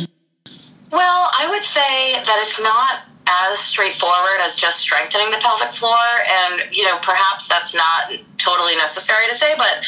Well, 0.91 1.31
I 1.39 1.47
would 1.51 1.63
say 1.63 2.15
that 2.15 2.39
it's 2.43 2.61
not 2.61 3.03
as 3.51 3.61
straightforward 3.61 4.41
as 4.41 4.57
just 4.57 4.81
strengthening 4.81 5.31
the 5.31 5.39
pelvic 5.39 5.73
floor. 5.75 6.03
And, 6.27 6.65
you 6.73 6.85
know, 6.85 6.99
perhaps 7.01 7.47
that's 7.47 7.75
not 7.75 8.13
totally 8.39 8.75
necessary 8.75 9.27
to 9.29 9.35
say, 9.35 9.55
but 9.57 9.85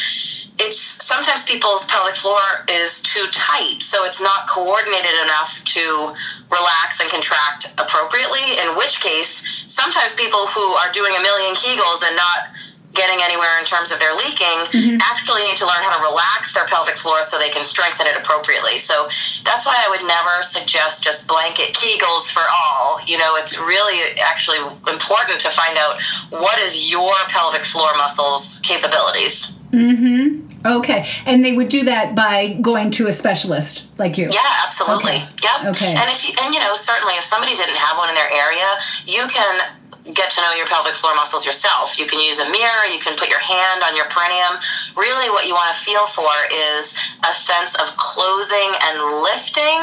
it's 0.59 0.79
sometimes 0.79 1.43
people's 1.43 1.85
pelvic 1.87 2.15
floor 2.15 2.39
is 2.69 3.01
too 3.01 3.25
tight, 3.31 3.81
so 3.81 4.05
it's 4.05 4.21
not 4.21 4.47
coordinated 4.47 5.11
enough 5.23 5.61
to 5.65 6.13
relax 6.51 7.01
and 7.01 7.09
contract 7.09 7.73
appropriately. 7.77 8.57
In 8.61 8.77
which 8.77 9.01
case, 9.01 9.65
sometimes 9.67 10.13
people 10.13 10.47
who 10.47 10.65
are 10.81 10.91
doing 10.91 11.13
a 11.17 11.21
million 11.21 11.55
Kegels 11.55 12.03
and 12.05 12.15
not 12.15 12.53
getting 12.95 13.19
anywhere 13.21 13.59
in 13.59 13.65
terms 13.65 13.91
of 13.91 13.99
their 13.99 14.15
leaking 14.15 14.57
mm-hmm. 14.71 14.97
actually 15.03 15.43
need 15.43 15.55
to 15.57 15.67
learn 15.67 15.83
how 15.83 15.91
to 15.91 16.01
relax 16.01 16.55
their 16.55 16.65
pelvic 16.65 16.95
floor 16.95 17.21
so 17.23 17.37
they 17.37 17.49
can 17.49 17.63
strengthen 17.63 18.07
it 18.07 18.15
appropriately. 18.17 18.79
So 18.79 19.07
that's 19.43 19.65
why 19.67 19.75
I 19.75 19.89
would 19.91 20.07
never 20.07 20.41
suggest 20.41 21.03
just 21.03 21.27
blanket 21.27 21.75
Kegels 21.75 22.31
for 22.31 22.41
all. 22.47 22.99
You 23.05 23.17
know, 23.17 23.35
it's 23.35 23.59
really 23.59 24.17
actually 24.17 24.63
important 24.87 25.39
to 25.41 25.51
find 25.51 25.77
out 25.77 26.01
what 26.31 26.57
is 26.59 26.89
your 26.89 27.13
pelvic 27.27 27.65
floor 27.65 27.91
muscles 27.97 28.59
capabilities. 28.63 29.51
Mm-hmm. 29.75 30.77
Okay, 30.79 31.05
and 31.25 31.45
they 31.45 31.53
would 31.53 31.69
do 31.69 31.83
that 31.83 32.15
by 32.15 32.57
going 32.61 32.89
to 32.91 33.07
a 33.07 33.11
specialist 33.11 33.87
like 33.99 34.17
you. 34.17 34.29
Yeah, 34.31 34.65
absolutely. 34.65 35.11
Okay. 35.11 35.27
Yep. 35.43 35.75
Okay. 35.75 35.93
And 35.93 36.07
if 36.09 36.25
you, 36.25 36.33
and 36.41 36.53
you 36.53 36.59
know 36.59 36.73
certainly 36.73 37.13
if 37.15 37.23
somebody 37.23 37.55
didn't 37.55 37.77
have 37.77 37.97
one 37.97 38.09
in 38.09 38.15
their 38.15 38.31
area, 38.31 38.65
you 39.05 39.27
can 39.27 39.75
get 40.13 40.29
to 40.29 40.41
know 40.41 40.53
your 40.53 40.67
pelvic 40.67 40.93
floor 40.93 41.15
muscles 41.15 41.45
yourself. 41.45 41.97
You 41.97 42.05
can 42.05 42.19
use 42.19 42.39
a 42.39 42.49
mirror, 42.49 42.85
you 42.93 42.99
can 42.99 43.17
put 43.17 43.29
your 43.29 43.39
hand 43.39 43.81
on 43.81 43.95
your 43.95 44.05
perineum. 44.05 44.61
Really, 44.95 45.29
what 45.29 45.45
you 45.45 45.53
want 45.53 45.73
to 45.73 45.79
feel 45.79 46.05
for 46.05 46.33
is 46.53 46.93
a 47.25 47.33
sense 47.33 47.73
of 47.75 47.89
closing 47.97 48.69
and 48.89 49.21
lifting, 49.21 49.81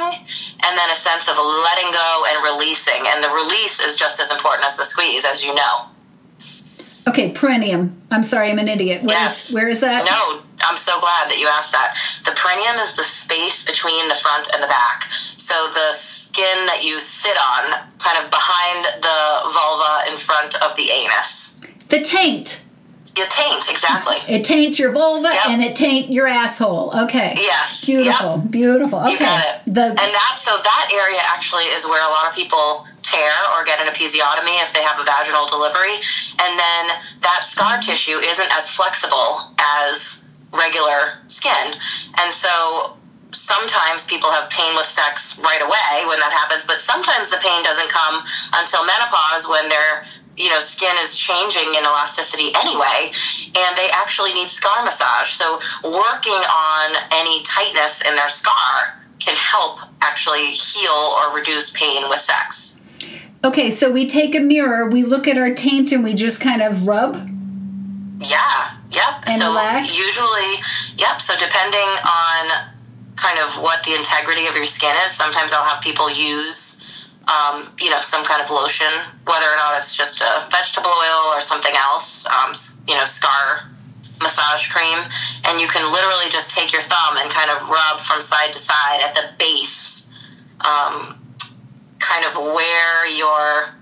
and 0.63 0.73
then 0.79 0.89
a 0.91 0.97
sense 0.97 1.29
of 1.29 1.37
letting 1.39 1.91
go 1.91 2.25
and 2.31 2.43
releasing. 2.43 3.03
And 3.07 3.23
the 3.23 3.31
release 3.31 3.81
is 3.81 3.97
just 3.97 4.21
as 4.21 4.31
important 4.31 4.65
as 4.65 4.77
the 4.77 4.85
squeeze, 4.85 5.25
as 5.25 5.43
you 5.43 5.55
know. 5.55 5.91
Okay, 7.09 7.33
perineum. 7.33 8.01
I'm 8.11 8.23
sorry, 8.23 8.51
I'm 8.51 8.59
an 8.59 8.69
idiot. 8.69 9.03
Where 9.03 9.17
yes. 9.17 9.55
Where 9.55 9.69
is 9.69 9.81
that? 9.81 10.05
No, 10.07 10.43
I'm 10.61 10.77
so 10.77 11.01
glad 11.01 11.29
that 11.31 11.39
you 11.39 11.49
asked 11.49 11.73
that. 11.73 11.99
The 12.25 12.33
perineum 12.39 12.77
is 12.79 12.95
the 12.95 13.03
space 13.03 13.65
between 13.65 14.07
the 14.09 14.15
front 14.15 14.49
and 14.55 14.63
the 14.63 14.69
back. 14.69 15.11
So 15.13 15.55
the 15.75 15.93
skin 15.97 16.67
that 16.67 16.85
you 16.85 17.01
sit 17.01 17.37
on, 17.37 17.91
kind 17.99 18.23
of 18.23 18.31
behind 18.31 18.87
the 19.03 19.21
vulva 19.51 20.13
in 20.13 20.19
front 20.19 20.55
of 20.63 20.77
the 20.77 20.91
anus. 20.91 21.59
The 21.89 22.01
taint. 22.01 22.63
It 23.15 23.29
taint, 23.29 23.69
exactly. 23.69 24.17
It 24.33 24.43
taints 24.45 24.79
your 24.79 24.93
vulva 24.93 25.29
yep. 25.29 25.49
and 25.49 25.63
it 25.63 25.77
taint 25.77 26.11
your 26.11 26.27
asshole. 26.27 26.99
Okay. 27.05 27.35
Yes. 27.37 27.85
Beautiful. 27.85 28.39
Yep. 28.39 28.51
Beautiful. 28.51 29.01
Okay. 29.01 29.13
You 29.13 29.19
got 29.19 29.45
it. 29.45 29.75
The, 29.75 29.85
and 29.89 29.99
that 29.99 30.35
so 30.37 30.57
that 30.57 30.89
area 30.95 31.21
actually 31.27 31.65
is 31.65 31.85
where 31.85 32.03
a 32.09 32.11
lot 32.11 32.31
of 32.31 32.35
people 32.35 32.87
tear 33.03 33.35
or 33.55 33.65
get 33.65 33.81
an 33.81 33.87
episiotomy 33.87 34.57
if 34.63 34.73
they 34.73 34.83
have 34.83 34.99
a 34.99 35.05
vaginal 35.05 35.47
delivery. 35.47 36.01
And 36.41 36.59
then 36.59 36.85
that 37.21 37.45
scar 37.45 37.79
tissue 37.79 38.19
isn't 38.19 38.51
as 38.57 38.71
flexible 38.71 39.53
as 39.59 40.23
regular 40.53 41.19
skin. 41.27 41.75
And 42.19 42.33
so 42.33 42.97
sometimes 43.33 44.05
people 44.05 44.31
have 44.31 44.49
pain 44.51 44.75
with 44.75 44.87
sex 44.87 45.39
right 45.39 45.63
away 45.63 46.07
when 46.07 46.21
that 46.21 46.33
happens, 46.33 46.67
but 46.67 46.81
sometimes 46.81 47.31
the 47.31 47.39
pain 47.39 47.63
doesn't 47.63 47.89
come 47.89 48.23
until 48.55 48.85
menopause 48.85 49.49
when 49.49 49.69
their 49.69 50.05
you 50.37 50.49
know 50.49 50.61
skin 50.61 50.95
is 51.03 51.17
changing 51.17 51.75
in 51.77 51.85
elasticity 51.85 52.53
anyway 52.57 53.13
and 53.45 53.77
they 53.77 53.91
actually 53.93 54.33
need 54.33 54.51
scar 54.51 54.83
massage 54.83 55.29
so 55.29 55.61
working 55.85 56.33
on 56.33 56.97
any 57.13 57.43
tightness 57.43 58.01
in 58.09 58.17
their 58.17 58.31
scar 58.31 58.97
can 59.19 59.37
help 59.37 59.81
actually 60.01 60.51
heal 60.53 60.91
or 60.91 61.37
reduce 61.37 61.71
pain 61.73 62.09
with 62.09 62.19
sex 62.19 62.81
okay 63.45 63.71
so 63.71 63.91
we 63.91 64.07
take 64.07 64.35
a 64.35 64.41
mirror 64.41 64.89
we 64.89 65.03
look 65.03 65.27
at 65.27 65.37
our 65.37 65.53
taint 65.53 65.93
and 65.93 66.05
we 66.05 66.15
just 66.15 66.41
kind 66.41 66.63
of 66.63 66.87
rub 66.87 67.15
yeah 68.21 68.73
Yep. 68.93 69.25
And 69.27 69.41
so 69.41 69.49
relax? 69.49 69.97
usually, 69.97 70.53
yep. 70.97 71.21
So 71.21 71.35
depending 71.37 71.89
on 72.05 72.69
kind 73.17 73.39
of 73.41 73.63
what 73.63 73.83
the 73.85 73.95
integrity 73.97 74.47
of 74.47 74.55
your 74.55 74.67
skin 74.67 74.93
is, 75.07 75.13
sometimes 75.13 75.53
I'll 75.53 75.65
have 75.65 75.83
people 75.83 76.11
use, 76.11 76.77
um, 77.29 77.73
you 77.81 77.89
know, 77.89 78.01
some 78.01 78.25
kind 78.25 78.43
of 78.43 78.51
lotion, 78.51 78.91
whether 79.25 79.47
or 79.47 79.57
not 79.57 79.79
it's 79.79 79.97
just 79.97 80.21
a 80.21 80.47
vegetable 80.51 80.91
oil 80.91 81.33
or 81.33 81.41
something 81.41 81.73
else, 81.75 82.27
um, 82.27 82.53
you 82.87 82.95
know, 82.95 83.05
scar 83.05 83.69
massage 84.21 84.69
cream, 84.69 84.99
and 85.47 85.61
you 85.61 85.67
can 85.67 85.91
literally 85.91 86.31
just 86.31 86.51
take 86.51 86.73
your 86.73 86.83
thumb 86.83 87.17
and 87.17 87.31
kind 87.31 87.51
of 87.51 87.69
rub 87.69 88.01
from 88.01 88.21
side 88.21 88.53
to 88.53 88.59
side 88.59 89.01
at 89.03 89.15
the 89.15 89.23
base, 89.39 90.09
um, 90.61 91.19
of 92.33 92.43
where 92.43 93.07
your 93.07 93.75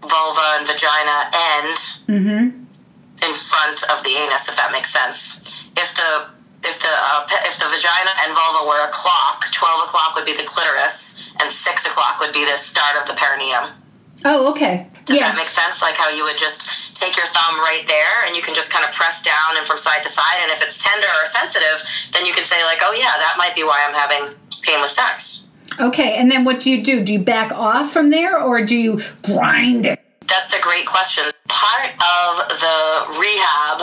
vulva 0.00 0.58
and 0.58 0.66
vagina 0.66 1.30
end. 1.34 1.76
Mm-hmm 2.08 2.62
in 3.22 3.34
front 3.34 3.82
of 3.94 4.02
the 4.02 4.10
anus, 4.18 4.48
if 4.50 4.56
that 4.58 4.70
makes 4.72 4.90
sense. 4.90 5.70
If 5.78 5.94
the 5.94 6.10
if 6.62 6.78
the 6.78 6.94
uh, 6.94 7.26
if 7.46 7.58
the 7.58 7.70
vagina 7.70 8.12
and 8.26 8.34
vulva 8.34 8.66
were 8.66 8.82
a 8.86 8.90
clock, 8.90 9.46
twelve 9.50 9.82
o'clock 9.86 10.14
would 10.14 10.26
be 10.26 10.34
the 10.34 10.46
clitoris, 10.46 11.32
and 11.40 11.50
six 11.50 11.86
o'clock 11.86 12.18
would 12.20 12.32
be 12.32 12.44
the 12.44 12.58
start 12.58 12.98
of 12.98 13.06
the 13.06 13.14
perineum. 13.14 13.78
Oh, 14.24 14.50
okay. 14.54 14.86
Does 15.04 15.18
yes. 15.18 15.26
that 15.26 15.34
make 15.34 15.50
sense? 15.50 15.82
Like 15.82 15.98
how 15.98 16.10
you 16.10 16.22
would 16.22 16.38
just 16.38 16.94
take 16.94 17.16
your 17.16 17.26
thumb 17.34 17.58
right 17.58 17.82
there, 17.86 18.26
and 18.26 18.36
you 18.36 18.42
can 18.42 18.54
just 18.54 18.70
kind 18.70 18.86
of 18.86 18.94
press 18.94 19.22
down 19.22 19.58
and 19.58 19.66
from 19.66 19.78
side 19.78 20.02
to 20.02 20.10
side. 20.10 20.38
And 20.42 20.50
if 20.50 20.62
it's 20.62 20.78
tender 20.78 21.10
or 21.10 21.26
sensitive, 21.26 21.82
then 22.14 22.26
you 22.26 22.32
can 22.34 22.44
say 22.44 22.62
like, 22.66 22.78
"Oh 22.82 22.94
yeah, 22.94 23.18
that 23.18 23.34
might 23.38 23.54
be 23.54 23.62
why 23.62 23.82
I'm 23.86 23.94
having 23.94 24.34
pain 24.62 24.80
with 24.82 24.90
sex." 24.90 25.46
Okay, 25.80 26.16
and 26.16 26.30
then 26.30 26.44
what 26.44 26.60
do 26.60 26.70
you 26.70 26.82
do? 26.82 27.02
Do 27.02 27.12
you 27.12 27.18
back 27.18 27.52
off 27.52 27.92
from 27.92 28.10
there, 28.10 28.40
or 28.40 28.64
do 28.64 28.76
you 28.76 29.00
grind 29.24 29.86
it? 29.86 30.00
That's 30.28 30.54
a 30.54 30.60
great 30.60 30.86
question. 30.86 31.24
Part 31.48 31.90
of 31.90 32.48
the 32.48 33.18
rehab, 33.18 33.82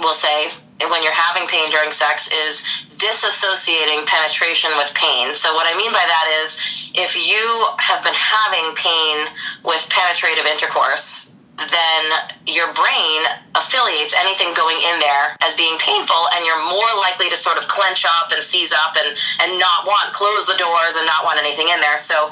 we'll 0.00 0.14
say, 0.14 0.50
when 0.90 1.02
you're 1.02 1.12
having 1.12 1.46
pain 1.48 1.70
during 1.70 1.90
sex 1.90 2.28
is 2.28 2.62
disassociating 2.96 4.06
penetration 4.06 4.70
with 4.76 4.92
pain. 4.94 5.34
So, 5.34 5.52
what 5.54 5.66
I 5.72 5.76
mean 5.76 5.92
by 5.92 6.04
that 6.06 6.26
is 6.42 6.90
if 6.94 7.16
you 7.16 7.66
have 7.78 8.02
been 8.02 8.14
having 8.14 8.74
pain 8.76 9.26
with 9.64 9.86
penetrative 9.90 10.46
intercourse, 10.46 11.31
then 11.70 12.02
your 12.46 12.72
brain 12.74 13.20
affiliates 13.54 14.14
anything 14.18 14.54
going 14.54 14.76
in 14.76 14.96
there 14.98 15.36
as 15.44 15.54
being 15.54 15.76
painful, 15.78 16.22
and 16.34 16.44
you're 16.46 16.64
more 16.64 16.92
likely 16.98 17.28
to 17.30 17.36
sort 17.36 17.58
of 17.58 17.68
clench 17.68 18.04
up 18.04 18.32
and 18.32 18.42
seize 18.42 18.72
up 18.72 18.96
and, 18.96 19.16
and 19.42 19.58
not 19.58 19.86
want, 19.86 20.12
close 20.12 20.46
the 20.46 20.56
doors 20.56 20.96
and 20.96 21.06
not 21.06 21.24
want 21.24 21.38
anything 21.38 21.68
in 21.68 21.80
there. 21.80 21.98
So, 21.98 22.30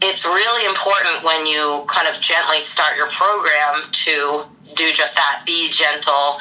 it's 0.00 0.24
really 0.24 0.64
important 0.64 1.24
when 1.24 1.44
you 1.44 1.84
kind 1.88 2.06
of 2.06 2.20
gently 2.20 2.60
start 2.60 2.96
your 2.96 3.08
program 3.08 3.90
to 3.90 4.44
do 4.74 4.92
just 4.92 5.16
that 5.16 5.42
be 5.44 5.68
gentle 5.70 6.38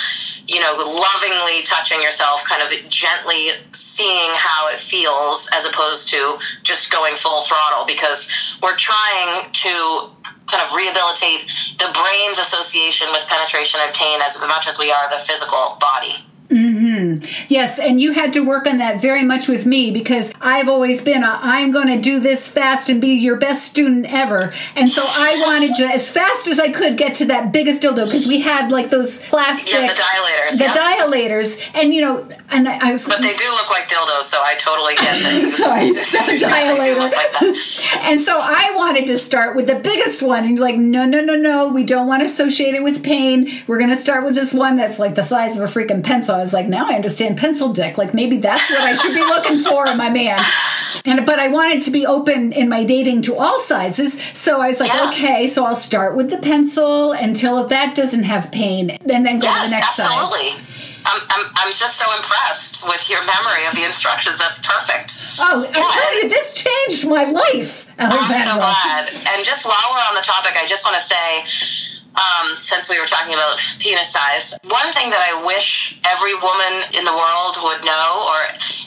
you 0.48 0.60
know 0.60 0.76
lovingly 0.78 1.62
touching 1.64 2.02
yourself 2.02 2.44
kind 2.46 2.62
of 2.62 2.90
gently 2.90 3.50
seeing 3.74 4.30
how 4.36 4.70
it 4.72 4.80
feels 4.80 5.50
as 5.54 5.66
opposed 5.66 6.10
to 6.10 6.38
just 6.64 6.92
going 6.92 7.16
full 7.16 7.42
throttle 7.44 7.86
because 7.86 8.58
we're 8.62 8.76
trying 8.76 9.52
to 9.52 10.10
kind 10.48 10.64
of 10.64 10.74
rehabilitate 10.74 11.48
the 11.78 11.92
brain's 11.94 12.40
association 12.40 13.08
with 13.12 13.28
penetration 13.28 13.80
and 13.84 13.94
pain 13.94 14.20
as 14.24 14.40
much 14.40 14.68
as 14.68 14.80
we 14.80 14.92
are 14.92 15.10
the 15.12 15.20
physical 15.20 15.78
body 15.80 16.28
Mm-hmm. 16.50 17.26
Yes, 17.50 17.78
and 17.78 18.00
you 18.00 18.14
had 18.14 18.32
to 18.34 18.40
work 18.40 18.68
on 18.68 18.78
that 18.78 19.02
very 19.02 19.24
much 19.24 19.50
with 19.50 19.66
me 19.66 19.92
because 19.92 20.32
I've 20.40 20.70
always 20.70 21.02
been 21.02 21.24
I'm 21.24 21.72
going 21.72 21.88
to 21.88 22.00
do 22.00 22.20
this 22.20 22.48
fast 22.48 22.90
and 22.90 23.02
be 23.02 23.16
your 23.16 23.36
best 23.36 23.66
student 23.66 24.06
ever. 24.08 24.54
And 24.76 24.90
so 24.90 25.02
I 25.06 25.44
wanted 25.46 25.76
to, 25.76 25.84
as 25.84 26.10
fast 26.10 26.48
as 26.48 26.58
I 26.58 26.72
could, 26.72 26.98
get 26.98 27.16
to 27.16 27.26
that 27.26 27.52
biggest 27.52 27.82
dildo 27.82 28.06
because 28.06 28.28
we 28.28 28.40
had 28.40 28.72
like 28.72 28.90
those 28.90 29.20
plastic. 29.28 29.74
Yeah, 29.74 29.88
the 29.88 30.02
dilators. 30.02 30.52
The 30.52 30.64
yeah. 30.64 30.96
dilators. 30.98 31.72
And, 31.74 31.94
you 31.94 32.02
know, 32.02 32.28
and 32.50 32.68
I, 32.68 32.92
was. 32.92 33.06
But 33.06 33.22
they 33.22 33.36
do 33.36 33.50
look 33.50 33.70
like 33.70 33.88
dildos, 33.88 34.24
so 34.24 34.40
I 34.42 34.56
totally 34.56 34.96
get 34.96 35.04
it. 35.10 35.54
Sorry, 35.54 35.92
the 35.94 36.46
dilator. 36.46 36.98
Like 36.98 38.04
and 38.04 38.22
so 38.22 38.38
I 38.40 38.74
wanted 38.76 39.08
to 39.08 39.18
start 39.18 39.56
with 39.56 39.68
the 39.68 39.76
biggest 39.76 40.22
one. 40.22 40.46
And 40.46 40.58
you're 40.58 40.66
like, 40.66 40.78
no, 40.78 41.06
no, 41.06 41.22
no, 41.22 41.36
no. 41.36 41.70
We 41.70 41.84
don't 41.84 42.08
want 42.08 42.22
to 42.22 42.26
associate 42.26 42.76
it 42.76 42.84
with 42.84 43.04
pain. 43.04 43.52
We're 43.68 43.80
going 43.80 43.90
to 43.90 43.96
start 43.96 44.24
with 44.24 44.36
this 44.36 44.54
one 44.54 44.78
that's 44.78 45.00
like 45.00 45.16
the 45.16 45.24
size 45.24 45.58
of 45.58 45.64
a 45.64 45.66
freaking 45.66 46.04
pencil. 46.04 46.36
I 46.36 46.40
was 46.40 46.54
like, 46.54 46.68
now 46.68 46.88
I 46.88 46.94
understand 46.94 47.38
pencil 47.38 47.74
dick. 47.74 47.98
Like 47.98 48.14
maybe 48.14 48.38
that's 48.38 48.70
what 48.70 48.82
I 48.82 48.96
should 48.96 49.14
be 49.14 49.22
looking 49.22 49.60
for 49.64 49.88
in 49.88 49.98
my 49.98 50.10
man. 50.10 50.40
And 51.06 51.26
but 51.26 51.40
I 51.40 51.48
wanted 51.48 51.82
to 51.84 51.92
be 51.92 52.06
open 52.06 52.52
in 52.54 52.70
my 52.70 52.84
dating 52.84 53.24
to 53.24 53.36
all 53.36 53.60
sizes. 53.60 54.22
So 54.34 54.62
I 54.62 54.70
was 54.70 54.80
like, 54.80 54.94
yeah. 54.94 55.10
okay, 55.10 55.48
so 55.48 55.66
I'll 55.66 55.76
start 55.76 56.16
with 56.16 56.30
the 56.30 56.38
pencil 56.38 57.12
until 57.12 57.68
that 57.68 57.96
doesn't 57.96 58.24
have 58.24 58.52
pain, 58.52 58.92
and 58.92 59.26
then 59.26 59.40
go 59.40 59.48
yes, 59.48 59.64
to 59.64 59.70
the 59.70 59.76
next 59.76 60.00
absolutely. 60.00 60.50
size. 60.50 60.67
I'm, 61.08 61.22
I'm, 61.32 61.44
I'm 61.56 61.72
just 61.72 61.96
so 61.96 62.06
impressed 62.18 62.84
with 62.86 63.10
your 63.10 63.24
memory 63.24 63.64
of 63.68 63.76
the 63.76 63.86
instructions. 63.86 64.40
That's 64.40 64.60
perfect. 64.60 65.24
Oh, 65.40 65.64
yeah, 65.64 65.80
I 65.80 65.88
tell 65.88 66.14
you, 66.22 66.30
this 66.30 66.52
changed 66.54 67.08
my 67.08 67.24
life, 67.32 67.88
Alexandra. 67.98 68.60
I'm 68.60 68.60
so 68.60 68.60
glad. 68.60 69.04
And 69.32 69.46
just 69.46 69.66
while 69.66 69.88
we're 69.92 70.04
on 70.04 70.16
the 70.16 70.22
topic, 70.22 70.54
I 70.60 70.68
just 70.68 70.84
want 70.84 70.96
to 70.96 71.02
say 71.02 71.48
um, 72.18 72.58
since 72.58 72.90
we 72.90 73.00
were 73.00 73.06
talking 73.06 73.34
about 73.34 73.62
penis 73.80 74.12
size, 74.12 74.58
one 74.66 74.90
thing 74.94 75.10
that 75.14 75.22
I 75.22 75.46
wish 75.46 75.98
every 76.10 76.34
woman 76.42 76.90
in 76.98 77.06
the 77.06 77.14
world 77.14 77.56
would 77.62 77.82
know, 77.86 78.08
or 78.26 78.40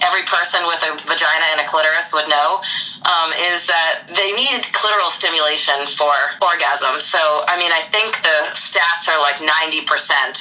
every 0.02 0.26
person 0.26 0.60
with 0.66 0.82
a 0.90 0.92
vagina 1.06 1.46
and 1.54 1.62
a 1.62 1.66
clitoris 1.66 2.10
would 2.12 2.26
know, 2.26 2.60
um, 3.06 3.30
is 3.54 3.66
that 3.70 4.10
they 4.10 4.34
need 4.34 4.66
clitoral 4.74 5.10
stimulation 5.14 5.78
for 5.94 6.12
orgasm. 6.42 6.98
So, 6.98 7.18
I 7.46 7.54
mean, 7.56 7.70
I 7.70 7.86
think 7.94 8.18
the 8.20 8.52
stats 8.58 9.06
are 9.06 9.20
like 9.22 9.38
90% 9.38 9.86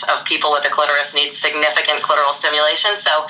of 0.10 0.26
people 0.26 0.52
with 0.52 0.66
a 0.66 0.72
clitoris 0.74 1.14
need 1.14 1.36
significant 1.38 2.02
clitoral 2.02 2.34
stimulation. 2.34 2.98
So, 2.98 3.30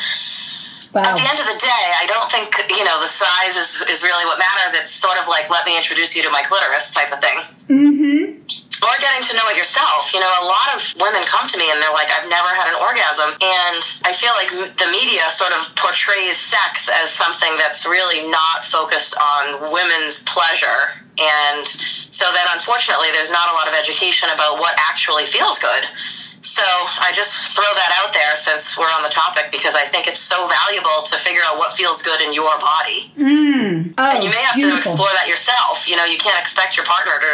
Wow. 0.90 1.06
At 1.06 1.22
the 1.22 1.28
end 1.30 1.38
of 1.38 1.46
the 1.46 1.60
day, 1.62 1.86
I 2.02 2.10
don't 2.10 2.26
think 2.34 2.50
you 2.74 2.82
know 2.82 2.98
the 2.98 3.12
size 3.12 3.54
is, 3.54 3.86
is 3.86 4.02
really 4.02 4.26
what 4.26 4.42
matters. 4.42 4.74
It's 4.74 4.90
sort 4.90 5.22
of 5.22 5.30
like 5.30 5.46
let 5.50 5.62
me 5.66 5.78
introduce 5.78 6.16
you 6.18 6.26
to 6.26 6.32
my 6.34 6.42
clitoris 6.42 6.90
type 6.90 7.14
of 7.14 7.22
thing. 7.22 7.38
Mm-hmm. 7.70 8.42
Or 8.82 8.94
getting 8.98 9.22
to 9.30 9.34
know 9.38 9.46
it 9.54 9.58
yourself. 9.60 10.10
You 10.10 10.20
know, 10.20 10.32
a 10.42 10.46
lot 10.50 10.74
of 10.74 10.82
women 10.98 11.22
come 11.30 11.46
to 11.46 11.58
me 11.62 11.70
and 11.70 11.78
they're 11.78 11.94
like, 11.94 12.10
I've 12.10 12.26
never 12.26 12.50
had 12.58 12.74
an 12.74 12.78
orgasm, 12.82 13.38
and 13.38 13.82
I 14.02 14.18
feel 14.18 14.34
like 14.34 14.50
the 14.50 14.90
media 14.90 15.30
sort 15.30 15.54
of 15.54 15.70
portrays 15.78 16.42
sex 16.42 16.90
as 16.90 17.14
something 17.14 17.54
that's 17.62 17.86
really 17.86 18.26
not 18.26 18.66
focused 18.66 19.14
on 19.22 19.70
women's 19.70 20.26
pleasure. 20.26 20.98
And 21.22 21.68
so 22.10 22.32
then, 22.34 22.48
unfortunately, 22.56 23.14
there's 23.14 23.30
not 23.30 23.52
a 23.52 23.54
lot 23.54 23.68
of 23.68 23.76
education 23.78 24.30
about 24.34 24.58
what 24.58 24.74
actually 24.90 25.30
feels 25.30 25.60
good. 25.60 25.86
So 26.42 26.64
I 26.64 27.12
just 27.14 27.56
throw 27.56 27.68
that 27.76 27.92
out 28.00 28.14
there 28.14 28.36
since 28.36 28.78
we're 28.78 28.92
on 28.96 29.04
the 29.04 29.10
topic 29.10 29.52
because 29.52 29.76
I 29.76 29.86
think 29.86 30.08
it's 30.08 30.20
so 30.20 30.48
valuable 30.48 31.04
to 31.04 31.18
figure 31.18 31.42
out 31.46 31.58
what 31.58 31.76
feels 31.76 32.02
good 32.02 32.22
in 32.22 32.34
your 32.34 32.58
body. 32.60 33.12
Mm. 33.18 33.94
Oh, 33.98 34.16
and 34.16 34.24
you 34.24 34.30
may 34.30 34.42
have 34.44 34.56
beautiful. 34.56 34.80
to 34.80 34.90
explore 34.90 35.12
that 35.20 35.28
yourself. 35.28 35.90
You 35.90 35.98
know, 35.98 36.06
you 36.06 36.18
can't 36.18 36.40
expect 36.40 36.78
your 36.78 36.86
partner 36.86 37.12
to, 37.20 37.32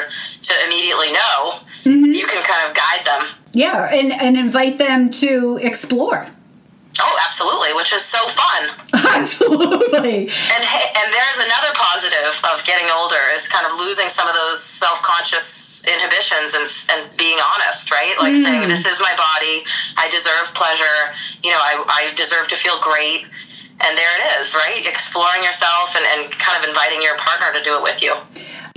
to 0.50 0.54
immediately 0.66 1.12
know. 1.12 1.62
Mm-hmm. 1.86 2.14
You 2.14 2.26
can 2.26 2.42
kind 2.42 2.68
of 2.68 2.74
guide 2.74 3.06
them. 3.06 3.30
Yeah, 3.54 3.94
and, 3.94 4.12
and 4.12 4.38
invite 4.38 4.78
them 4.80 5.10
to 5.22 5.60
explore. 5.62 6.28
Oh, 7.00 7.18
absolutely, 7.26 7.74
which 7.76 7.92
is 7.92 8.02
so 8.02 8.20
fun. 8.30 8.70
Absolutely. 9.16 10.28
And 10.32 10.64
and 10.64 11.08
there's 11.12 11.40
another 11.40 11.72
positive 11.74 12.40
of 12.52 12.64
getting 12.64 12.88
older 12.96 13.20
is 13.34 13.48
kind 13.50 13.66
of 13.66 13.80
losing 13.80 14.08
some 14.08 14.28
of 14.28 14.36
those 14.36 14.64
self-conscious 14.64 15.44
inhibitions 15.88 16.54
and 16.54 16.68
and 16.92 17.18
being 17.18 17.38
honest, 17.54 17.92
right? 17.92 18.16
Like 18.20 18.34
mm. 18.34 18.44
saying 18.44 18.68
this 18.70 18.86
is 18.86 19.00
my 19.00 19.14
body, 19.16 19.64
I 19.98 20.10
deserve 20.10 20.54
pleasure, 20.54 21.14
you 21.44 21.52
know, 21.52 21.60
I 21.60 21.84
I 21.88 22.14
deserve 22.16 22.48
to 22.50 22.56
feel 22.56 22.80
great. 22.82 23.26
And 23.76 23.98
there 23.98 24.08
it 24.20 24.40
is, 24.40 24.56
right? 24.56 24.88
Exploring 24.88 25.44
yourself 25.44 25.98
and, 25.98 26.06
and 26.06 26.32
kind 26.40 26.64
of 26.64 26.70
inviting 26.70 27.02
your 27.02 27.18
partner 27.18 27.52
to 27.60 27.62
do 27.62 27.76
it 27.76 27.84
with 27.84 28.02
you. 28.02 28.16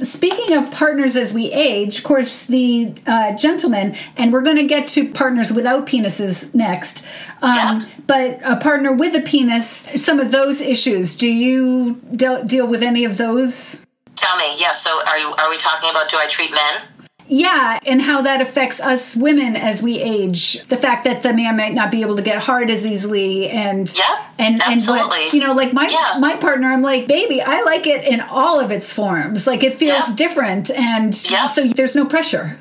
Speaking 0.02 0.56
of 0.56 0.70
partners 0.70 1.16
as 1.16 1.34
we 1.34 1.50
age, 1.50 1.98
of 1.98 2.04
course, 2.04 2.46
the 2.46 2.94
uh, 3.04 3.36
gentleman, 3.36 3.96
and 4.16 4.32
we're 4.32 4.42
going 4.42 4.56
to 4.56 4.66
get 4.66 4.86
to 4.88 5.10
partners 5.10 5.52
without 5.52 5.88
penises 5.88 6.54
next. 6.54 7.04
Um, 7.42 7.54
yeah. 7.54 7.86
But 8.06 8.40
a 8.44 8.56
partner 8.56 8.92
with 8.92 9.16
a 9.16 9.20
penis, 9.20 9.88
some 9.96 10.20
of 10.20 10.30
those 10.30 10.60
issues, 10.60 11.16
do 11.16 11.28
you 11.28 11.94
de- 12.14 12.44
deal 12.44 12.68
with 12.68 12.80
any 12.80 13.04
of 13.04 13.16
those? 13.16 13.84
Tell 14.14 14.36
me, 14.36 14.54
yes. 14.56 14.82
So, 14.84 14.90
are 15.08 15.18
you 15.18 15.34
are 15.36 15.50
we 15.50 15.56
talking 15.56 15.90
about 15.90 16.08
do 16.08 16.16
I 16.20 16.26
treat 16.28 16.52
men? 16.52 16.82
Yeah, 17.30 17.78
and 17.84 18.00
how 18.00 18.22
that 18.22 18.40
affects 18.40 18.80
us 18.80 19.14
women 19.14 19.54
as 19.54 19.82
we 19.82 20.00
age. 20.00 20.64
The 20.68 20.78
fact 20.78 21.04
that 21.04 21.22
the 21.22 21.34
man 21.34 21.58
might 21.58 21.74
not 21.74 21.90
be 21.90 22.00
able 22.00 22.16
to 22.16 22.22
get 22.22 22.42
hard 22.42 22.70
as 22.70 22.86
easily, 22.86 23.50
and 23.50 23.92
yeah, 23.96 24.26
and 24.38 24.60
absolutely. 24.62 25.02
and 25.02 25.08
what 25.08 25.34
you 25.34 25.40
know, 25.40 25.52
like 25.52 25.74
my 25.74 25.88
yeah. 25.88 26.18
my 26.18 26.36
partner, 26.36 26.68
I'm 26.68 26.80
like, 26.80 27.06
baby, 27.06 27.42
I 27.42 27.60
like 27.62 27.86
it 27.86 28.04
in 28.04 28.20
all 28.20 28.58
of 28.58 28.70
its 28.70 28.92
forms. 28.92 29.46
Like 29.46 29.62
it 29.62 29.74
feels 29.74 30.08
yeah. 30.08 30.16
different, 30.16 30.70
and 30.70 31.30
yeah. 31.30 31.46
so 31.46 31.68
there's 31.68 31.94
no 31.94 32.06
pressure. 32.06 32.58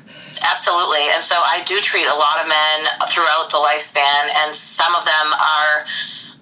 Absolutely. 0.50 1.02
And 1.14 1.24
so 1.24 1.34
I 1.34 1.62
do 1.64 1.80
treat 1.80 2.06
a 2.06 2.14
lot 2.14 2.40
of 2.40 2.46
men 2.46 3.08
throughout 3.08 3.48
the 3.50 3.56
lifespan, 3.56 4.28
and 4.44 4.54
some 4.54 4.94
of 4.94 5.04
them 5.04 5.32
are 5.32 5.86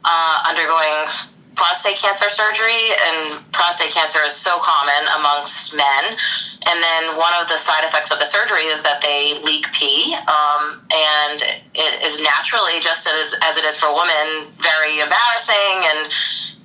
uh, 0.05 0.43
undergoing 0.49 1.31
prostate 1.57 1.97
cancer 1.97 2.29
surgery, 2.29 2.93
and 3.09 3.41
prostate 3.53 3.91
cancer 3.91 4.21
is 4.25 4.37
so 4.37 4.57
common 4.61 5.03
amongst 5.19 5.75
men. 5.75 6.05
And 6.69 6.83
then 6.83 7.17
one 7.17 7.33
of 7.41 7.49
the 7.49 7.57
side 7.57 7.85
effects 7.85 8.13
of 8.13 8.19
the 8.19 8.27
surgery 8.27 8.69
is 8.71 8.83
that 8.83 9.01
they 9.01 9.41
leak 9.43 9.67
pee, 9.73 10.15
um, 10.29 10.81
and 10.93 11.43
it 11.75 11.93
is 12.05 12.21
naturally, 12.21 12.79
just 12.81 13.09
as, 13.09 13.35
as 13.43 13.57
it 13.57 13.65
is 13.65 13.77
for 13.79 13.93
women, 13.93 14.53
very 14.61 15.01
embarrassing 15.01 15.77
and 15.91 16.13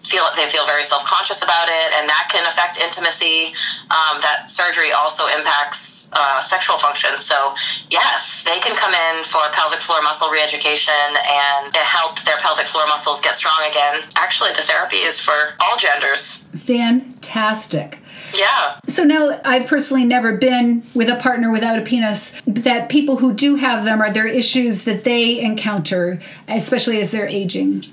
feel 0.04 0.26
they 0.36 0.50
feel 0.50 0.66
very 0.66 0.84
self 0.84 1.06
conscious 1.06 1.42
about 1.44 1.70
it, 1.70 1.90
and 1.98 2.10
that 2.10 2.28
can 2.32 2.44
affect 2.50 2.82
intimacy. 2.82 3.54
Um, 3.94 4.20
that 4.22 4.50
surgery 4.50 4.92
also 4.92 5.28
impacts 5.38 5.91
uh, 6.14 6.42
sexual 6.42 6.78
function. 6.78 7.20
So 7.20 7.56
yes, 7.90 8.44
they 8.44 8.60
can 8.60 8.76
come 8.76 8.94
in 8.94 9.24
for 9.26 9.42
pelvic 9.54 9.80
floor 9.80 10.02
muscle 10.02 10.30
reeducation 10.30 10.90
and 10.90 11.76
help 11.76 12.20
their 12.24 12.38
pelvic 12.38 12.68
floor 12.68 12.86
muscles 12.88 13.22
get 13.22 13.36
strong 13.36 13.60
again. 13.70 14.02
Actually, 14.16 14.52
the 14.54 14.64
therapy 14.64 14.98
is 14.98 15.20
for 15.20 15.34
all 15.60 15.78
genders. 15.78 16.44
Fantastic. 16.56 18.00
Yeah. 18.34 18.80
So 18.88 19.04
now 19.04 19.40
I've 19.44 19.68
personally 19.68 20.06
never 20.06 20.38
been 20.38 20.84
with 20.94 21.10
a 21.10 21.18
partner 21.18 21.52
without 21.52 21.80
a 21.80 21.82
penis. 21.82 22.40
That 22.46 22.90
people 22.90 23.18
who 23.18 23.34
do 23.34 23.56
have 23.56 23.84
them 23.84 24.02
are 24.02 24.12
there 24.12 24.28
issues 24.28 24.86
that 24.86 25.04
they 25.04 25.40
encounter, 25.40 26.20
especially 26.48 27.00
as 27.02 27.12
they're 27.12 27.30
aging. 27.32 27.84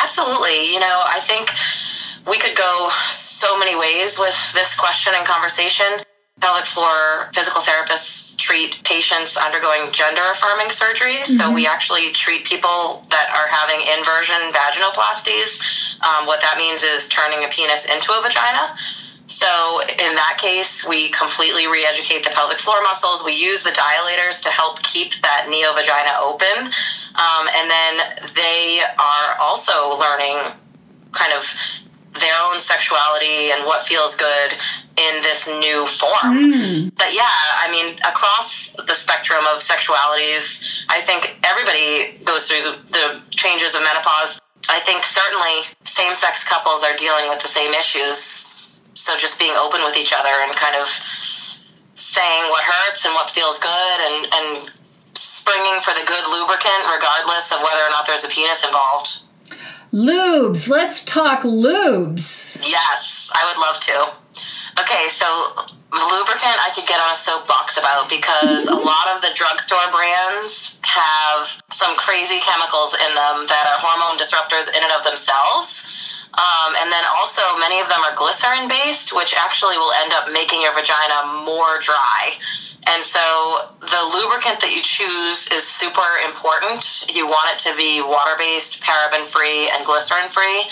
Absolutely. 0.00 0.72
You 0.72 0.80
know, 0.80 1.02
I 1.06 1.20
think 1.20 1.50
we 2.28 2.38
could 2.38 2.56
go 2.56 2.88
so 3.08 3.58
many 3.58 3.76
ways 3.76 4.18
with 4.18 4.34
this 4.52 4.74
question 4.74 5.12
and 5.16 5.26
conversation. 5.26 5.86
Pelvic 6.42 6.66
floor 6.66 7.30
physical 7.32 7.62
therapists 7.62 8.36
treat 8.36 8.82
patients 8.82 9.36
undergoing 9.36 9.92
gender 9.92 10.22
affirming 10.32 10.74
surgeries. 10.74 11.30
Mm-hmm. 11.30 11.38
So 11.38 11.52
we 11.52 11.68
actually 11.68 12.10
treat 12.10 12.44
people 12.44 13.06
that 13.14 13.30
are 13.30 13.46
having 13.46 13.78
inversion 13.86 14.50
vaginoplasties. 14.50 15.62
Um, 16.02 16.26
what 16.26 16.40
that 16.42 16.58
means 16.58 16.82
is 16.82 17.06
turning 17.06 17.44
a 17.44 17.48
penis 17.48 17.86
into 17.86 18.10
a 18.10 18.20
vagina. 18.20 18.74
So 19.26 19.80
in 19.86 20.14
that 20.18 20.36
case, 20.42 20.84
we 20.84 21.10
completely 21.10 21.68
re-educate 21.68 22.24
the 22.24 22.30
pelvic 22.30 22.58
floor 22.58 22.82
muscles. 22.82 23.24
We 23.24 23.32
use 23.32 23.62
the 23.62 23.70
dilators 23.70 24.42
to 24.42 24.50
help 24.50 24.82
keep 24.82 25.14
that 25.22 25.46
neovagina 25.46 26.20
open, 26.20 26.66
um, 27.14 27.44
and 27.56 27.70
then 27.70 27.94
they 28.34 28.80
are 28.98 29.36
also 29.40 29.96
learning 29.96 30.36
kind 31.12 31.32
of 31.32 31.46
their 32.18 32.36
own 32.44 32.60
sexuality 32.60 33.52
and 33.52 33.64
what 33.64 33.82
feels 33.84 34.14
good 34.16 34.52
in 34.96 35.22
this 35.22 35.48
new 35.48 35.86
form. 35.86 36.52
Mm. 36.52 36.94
But 36.96 37.14
yeah, 37.14 37.32
I 37.60 37.68
mean, 37.70 37.94
across 38.06 38.76
the 38.76 38.94
spectrum 38.94 39.40
of 39.54 39.60
sexualities, 39.60 40.84
I 40.88 41.00
think 41.00 41.36
everybody 41.44 42.18
goes 42.24 42.48
through 42.48 42.76
the 42.92 43.20
changes 43.30 43.74
of 43.74 43.82
menopause. 43.82 44.40
I 44.68 44.80
think 44.80 45.04
certainly 45.04 45.66
same 45.84 46.14
sex 46.14 46.44
couples 46.44 46.84
are 46.84 46.96
dealing 46.96 47.28
with 47.28 47.40
the 47.40 47.48
same 47.48 47.72
issues 47.72 48.72
so 48.94 49.16
just 49.16 49.38
being 49.38 49.54
open 49.56 49.80
with 49.84 49.96
each 49.96 50.12
other 50.12 50.32
and 50.44 50.54
kind 50.56 50.76
of 50.76 50.88
saying 51.94 52.44
what 52.50 52.64
hurts 52.64 53.04
and 53.04 53.14
what 53.14 53.30
feels 53.30 53.58
good 53.58 53.98
and, 54.00 54.16
and 54.32 54.70
springing 55.14 55.80
for 55.80 55.92
the 55.96 56.04
good 56.06 56.24
lubricant 56.28 56.82
regardless 56.92 57.52
of 57.52 57.58
whether 57.60 57.82
or 57.82 57.90
not 57.90 58.06
there's 58.06 58.24
a 58.24 58.28
penis 58.28 58.64
involved. 58.64 59.21
Lubes. 59.92 60.68
Let's 60.68 61.04
talk 61.04 61.42
lubes. 61.42 62.56
Yes, 62.64 63.30
I 63.34 63.44
would 63.44 63.60
love 63.60 63.78
to. 63.80 64.22
Okay, 64.80 65.04
so 65.12 65.28
lubricant 65.92 66.56
I 66.64 66.72
could 66.72 66.88
get 66.88 66.96
on 66.96 67.12
a 67.12 67.16
soapbox 67.16 67.76
about 67.76 68.08
because 68.08 68.72
a 68.72 68.80
lot 68.80 69.12
of 69.12 69.20
the 69.20 69.28
drugstore 69.36 69.84
brands 69.92 70.80
have 70.80 71.44
some 71.68 71.92
crazy 72.00 72.40
chemicals 72.40 72.96
in 72.96 73.12
them 73.12 73.44
that 73.52 73.68
are 73.68 73.76
hormone 73.84 74.16
disruptors 74.16 74.72
in 74.72 74.80
and 74.80 74.92
of 74.96 75.04
themselves. 75.04 75.84
Um, 76.40 76.72
and 76.80 76.88
then 76.88 77.04
also, 77.12 77.44
many 77.60 77.76
of 77.84 77.92
them 77.92 78.00
are 78.00 78.16
glycerin 78.16 78.72
based, 78.72 79.12
which 79.12 79.36
actually 79.36 79.76
will 79.76 79.92
end 80.00 80.16
up 80.16 80.32
making 80.32 80.64
your 80.64 80.72
vagina 80.72 81.44
more 81.44 81.76
dry. 81.84 82.40
And 82.90 83.04
so, 83.04 83.22
the 83.78 84.02
lubricant 84.10 84.58
that 84.58 84.74
you 84.74 84.82
choose 84.82 85.46
is 85.54 85.62
super 85.62 86.10
important. 86.26 87.06
You 87.06 87.26
want 87.26 87.54
it 87.54 87.58
to 87.70 87.76
be 87.76 88.02
water 88.02 88.34
based, 88.38 88.82
paraben 88.82 89.30
free, 89.30 89.70
and 89.70 89.86
glycerin 89.86 90.28
free. 90.30 90.66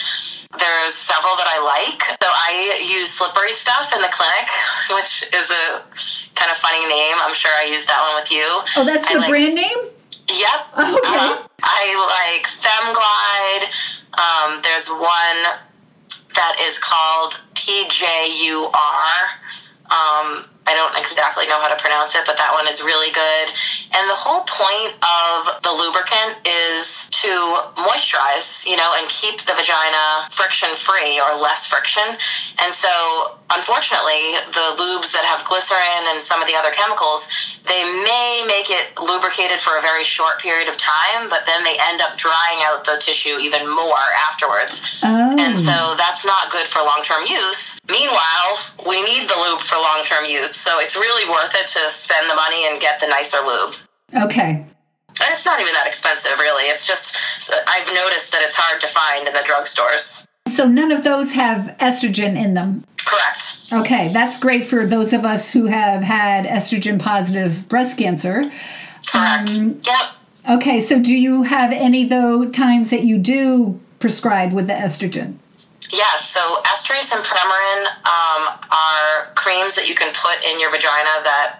There's 0.58 0.94
several 0.98 1.38
that 1.38 1.46
I 1.46 1.62
like. 1.62 2.02
So, 2.18 2.26
I 2.26 2.82
use 2.82 3.14
slippery 3.14 3.52
stuff 3.54 3.94
in 3.94 4.02
the 4.02 4.10
clinic, 4.10 4.50
which 4.98 5.22
is 5.30 5.54
a 5.54 5.86
kind 6.34 6.50
of 6.50 6.58
funny 6.58 6.82
name. 6.90 7.16
I'm 7.22 7.34
sure 7.34 7.52
I 7.54 7.70
used 7.70 7.86
that 7.86 8.02
one 8.02 8.18
with 8.18 8.30
you. 8.34 8.46
Oh, 8.74 8.84
that's 8.84 9.06
I 9.06 9.14
the 9.14 9.20
like, 9.20 9.30
brand 9.30 9.54
name? 9.54 9.78
Yep. 10.26 10.60
Okay. 10.82 11.14
Uh, 11.14 11.46
I 11.62 11.82
like 12.10 12.42
FemGlide. 12.50 13.70
Um, 14.18 14.60
there's 14.66 14.90
one 14.90 15.62
that 16.34 16.56
is 16.66 16.78
called 16.78 17.40
PJUR. 17.54 18.66
Um, 19.90 20.49
I 20.66 20.74
don't 20.74 20.94
exactly 20.98 21.46
know 21.48 21.60
how 21.60 21.68
to 21.72 21.80
pronounce 21.80 22.14
it, 22.14 22.22
but 22.26 22.36
that 22.36 22.52
one 22.52 22.68
is 22.68 22.82
really 22.82 23.10
good. 23.12 23.46
And 23.96 24.04
the 24.10 24.18
whole 24.18 24.44
point 24.46 24.92
of 25.02 25.62
the 25.64 25.72
lubricant 25.72 26.38
is 26.46 27.08
to 27.10 27.32
moisturize, 27.80 28.66
you 28.66 28.76
know, 28.76 28.92
and 29.00 29.08
keep 29.08 29.40
the 29.48 29.54
vagina 29.56 30.28
friction 30.30 30.68
free 30.76 31.18
or 31.18 31.40
less 31.40 31.66
friction. 31.66 32.06
And 32.62 32.72
so, 32.74 33.39
unfortunately, 33.52 34.38
the 34.54 34.66
lubes 34.78 35.12
that 35.12 35.24
have 35.26 35.44
glycerin 35.44 36.02
and 36.10 36.22
some 36.22 36.40
of 36.40 36.46
the 36.46 36.54
other 36.54 36.70
chemicals, 36.70 37.28
they 37.66 37.82
may 37.84 38.42
make 38.46 38.70
it 38.70 38.94
lubricated 38.98 39.60
for 39.60 39.78
a 39.78 39.82
very 39.82 40.04
short 40.04 40.40
period 40.40 40.68
of 40.68 40.76
time, 40.76 41.28
but 41.28 41.46
then 41.46 41.62
they 41.64 41.76
end 41.90 42.00
up 42.00 42.16
drying 42.16 42.60
out 42.66 42.84
the 42.84 42.96
tissue 42.98 43.38
even 43.38 43.68
more 43.68 44.06
afterwards. 44.30 45.02
Oh. 45.04 45.36
And 45.38 45.58
so 45.58 45.94
that's 45.98 46.24
not 46.24 46.50
good 46.50 46.66
for 46.66 46.80
long 46.82 47.02
term 47.02 47.26
use. 47.26 47.78
Meanwhile, 47.90 48.50
we 48.86 49.02
need 49.02 49.28
the 49.28 49.38
lube 49.38 49.60
for 49.60 49.76
long 49.76 50.02
term 50.04 50.24
use. 50.24 50.54
So 50.56 50.78
it's 50.80 50.96
really 50.96 51.28
worth 51.28 51.54
it 51.54 51.66
to 51.78 51.82
spend 51.90 52.30
the 52.30 52.34
money 52.34 52.66
and 52.66 52.80
get 52.80 53.00
the 53.00 53.06
nicer 53.06 53.38
lube. 53.44 53.74
Okay. 54.14 54.66
And 55.20 55.28
it's 55.34 55.44
not 55.44 55.60
even 55.60 55.74
that 55.74 55.86
expensive, 55.86 56.38
really. 56.38 56.64
It's 56.64 56.86
just, 56.86 57.52
I've 57.68 57.86
noticed 57.88 58.32
that 58.32 58.42
it's 58.42 58.54
hard 58.54 58.80
to 58.80 58.88
find 58.88 59.28
in 59.28 59.34
the 59.34 59.40
drugstores. 59.40 60.26
So 60.48 60.66
none 60.66 60.92
of 60.92 61.04
those 61.04 61.32
have 61.32 61.76
estrogen 61.78 62.42
in 62.42 62.54
them. 62.54 62.84
Correct. 63.10 63.72
Okay, 63.72 64.12
that's 64.12 64.38
great 64.38 64.64
for 64.66 64.86
those 64.86 65.12
of 65.12 65.24
us 65.24 65.52
who 65.52 65.66
have 65.66 66.02
had 66.02 66.46
estrogen 66.46 67.00
positive 67.00 67.68
breast 67.68 67.98
cancer. 67.98 68.42
Correct. 69.10 69.50
Um, 69.50 69.80
yep. 69.82 70.12
Okay, 70.48 70.80
so 70.80 71.00
do 71.00 71.12
you 71.12 71.42
have 71.42 71.72
any 71.72 72.04
though 72.04 72.48
times 72.48 72.90
that 72.90 73.02
you 73.02 73.18
do 73.18 73.80
prescribe 73.98 74.52
with 74.52 74.68
the 74.68 74.72
estrogen? 74.74 75.38
Yes, 75.92 76.30
so 76.30 76.40
Estrace 76.72 77.12
and 77.12 77.24
Premarin 77.24 77.86
um, 78.06 78.58
are 78.70 79.32
creams 79.34 79.74
that 79.74 79.88
you 79.88 79.96
can 79.96 80.12
put 80.14 80.38
in 80.48 80.60
your 80.60 80.70
vagina 80.70 81.18
that 81.24 81.59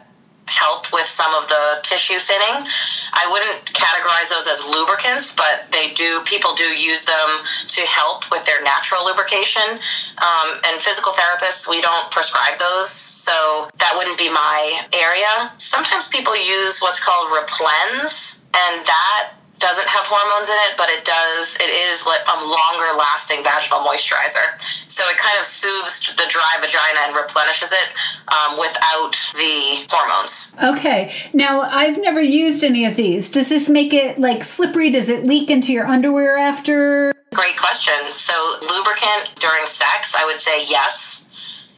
help 0.50 0.92
with 0.92 1.06
some 1.06 1.32
of 1.34 1.48
the 1.48 1.80
tissue 1.82 2.18
thinning. 2.18 2.66
I 3.14 3.24
wouldn't 3.30 3.70
categorize 3.72 4.28
those 4.28 4.46
as 4.50 4.66
lubricants, 4.66 5.32
but 5.32 5.70
they 5.70 5.94
do. 5.94 6.20
People 6.26 6.54
do 6.54 6.64
use 6.64 7.04
them 7.04 7.28
to 7.68 7.82
help 7.86 8.30
with 8.30 8.44
their 8.44 8.62
natural 8.62 9.06
lubrication. 9.06 9.78
Um, 10.18 10.60
and 10.66 10.82
physical 10.82 11.12
therapists, 11.12 11.68
we 11.68 11.80
don't 11.80 12.10
prescribe 12.10 12.58
those, 12.58 12.90
so 12.90 13.70
that 13.78 13.94
wouldn't 13.96 14.18
be 14.18 14.28
my 14.28 14.86
area. 14.92 15.52
Sometimes 15.58 16.08
people 16.08 16.36
use 16.36 16.80
what's 16.80 17.00
called 17.00 17.30
Replens, 17.30 18.40
and 18.52 18.84
that 18.86 19.39
doesn't 19.60 19.86
have 19.86 20.06
hormones 20.08 20.48
in 20.48 20.56
it, 20.68 20.76
but 20.76 20.88
it 20.90 21.04
does. 21.04 21.56
It 21.60 21.70
is 21.70 22.04
like 22.06 22.20
a 22.26 22.36
longer 22.42 22.96
lasting 22.96 23.44
vaginal 23.44 23.80
moisturizer. 23.80 24.56
So 24.88 25.04
it 25.08 25.16
kind 25.18 25.38
of 25.38 25.44
soothes 25.44 26.16
the 26.16 26.26
dry 26.28 26.56
vagina 26.60 27.06
and 27.06 27.14
replenishes 27.14 27.72
it 27.72 27.88
um, 28.32 28.58
without 28.58 29.12
the 29.36 29.86
hormones. 29.88 30.52
Okay. 30.64 31.14
Now, 31.32 31.60
I've 31.60 31.98
never 31.98 32.20
used 32.20 32.64
any 32.64 32.84
of 32.84 32.96
these. 32.96 33.30
Does 33.30 33.48
this 33.50 33.68
make 33.68 33.92
it 33.92 34.18
like 34.18 34.42
slippery? 34.42 34.90
Does 34.90 35.08
it 35.08 35.24
leak 35.24 35.50
into 35.50 35.72
your 35.72 35.86
underwear 35.86 36.38
after? 36.38 37.12
Great 37.34 37.56
question. 37.56 37.94
So, 38.12 38.32
lubricant 38.62 39.30
during 39.38 39.66
sex, 39.66 40.16
I 40.18 40.24
would 40.24 40.40
say 40.40 40.64
yes, 40.64 41.28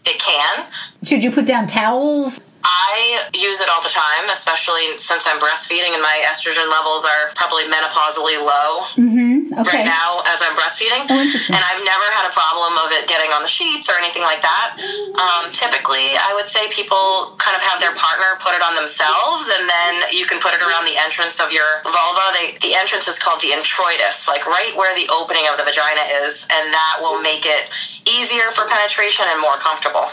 it 0.06 0.20
can. 0.20 0.66
Should 1.04 1.24
you 1.24 1.30
put 1.30 1.46
down 1.46 1.66
towels? 1.66 2.40
I 2.64 3.26
use 3.34 3.60
it 3.60 3.68
all 3.68 3.82
the 3.82 3.90
time, 3.92 4.30
especially 4.30 4.98
since 4.98 5.26
I'm 5.26 5.38
breastfeeding 5.42 5.92
and 5.92 6.02
my 6.02 6.22
estrogen 6.26 6.70
levels 6.70 7.04
are 7.04 7.34
probably 7.34 7.64
menopausally 7.66 8.38
low 8.38 8.86
Mm-hmm. 8.96 9.52
Okay. 9.58 9.82
right 9.82 9.88
now 9.88 10.22
as 10.32 10.40
I'm 10.40 10.54
breastfeeding. 10.56 11.04
Oh. 11.10 11.52
And 11.52 11.60
I've 11.60 11.82
never 11.84 12.06
had 12.16 12.24
a 12.28 12.32
problem 12.32 12.72
of 12.80 12.88
it 12.94 13.08
getting 13.08 13.30
on 13.32 13.42
the 13.42 13.50
sheets 13.50 13.90
or 13.90 13.96
anything 14.00 14.22
like 14.22 14.40
that. 14.40 14.78
Um, 15.18 15.50
typically, 15.52 16.16
I 16.16 16.32
would 16.34 16.48
say 16.48 16.68
people 16.72 17.36
kind 17.36 17.52
of 17.56 17.62
have 17.62 17.80
their 17.80 17.92
partner 17.98 18.38
put 18.40 18.54
it 18.56 18.62
on 18.64 18.74
themselves, 18.74 19.50
and 19.52 19.68
then 19.68 19.92
you 20.14 20.24
can 20.24 20.40
put 20.40 20.54
it 20.54 20.62
around 20.64 20.84
the 20.88 20.96
entrance 20.96 21.40
of 21.40 21.52
your 21.52 21.84
vulva. 21.84 22.24
They, 22.32 22.56
the 22.64 22.72
entrance 22.78 23.08
is 23.08 23.18
called 23.18 23.40
the 23.44 23.52
introitus, 23.52 24.24
like 24.28 24.46
right 24.46 24.72
where 24.76 24.94
the 24.96 25.08
opening 25.12 25.44
of 25.52 25.58
the 25.60 25.64
vagina 25.64 26.04
is, 26.24 26.46
and 26.48 26.72
that 26.72 26.98
will 27.04 27.20
make 27.20 27.44
it 27.44 27.68
easier 28.08 28.48
for 28.56 28.64
penetration 28.68 29.26
and 29.28 29.40
more 29.40 29.56
comfortable. 29.60 30.08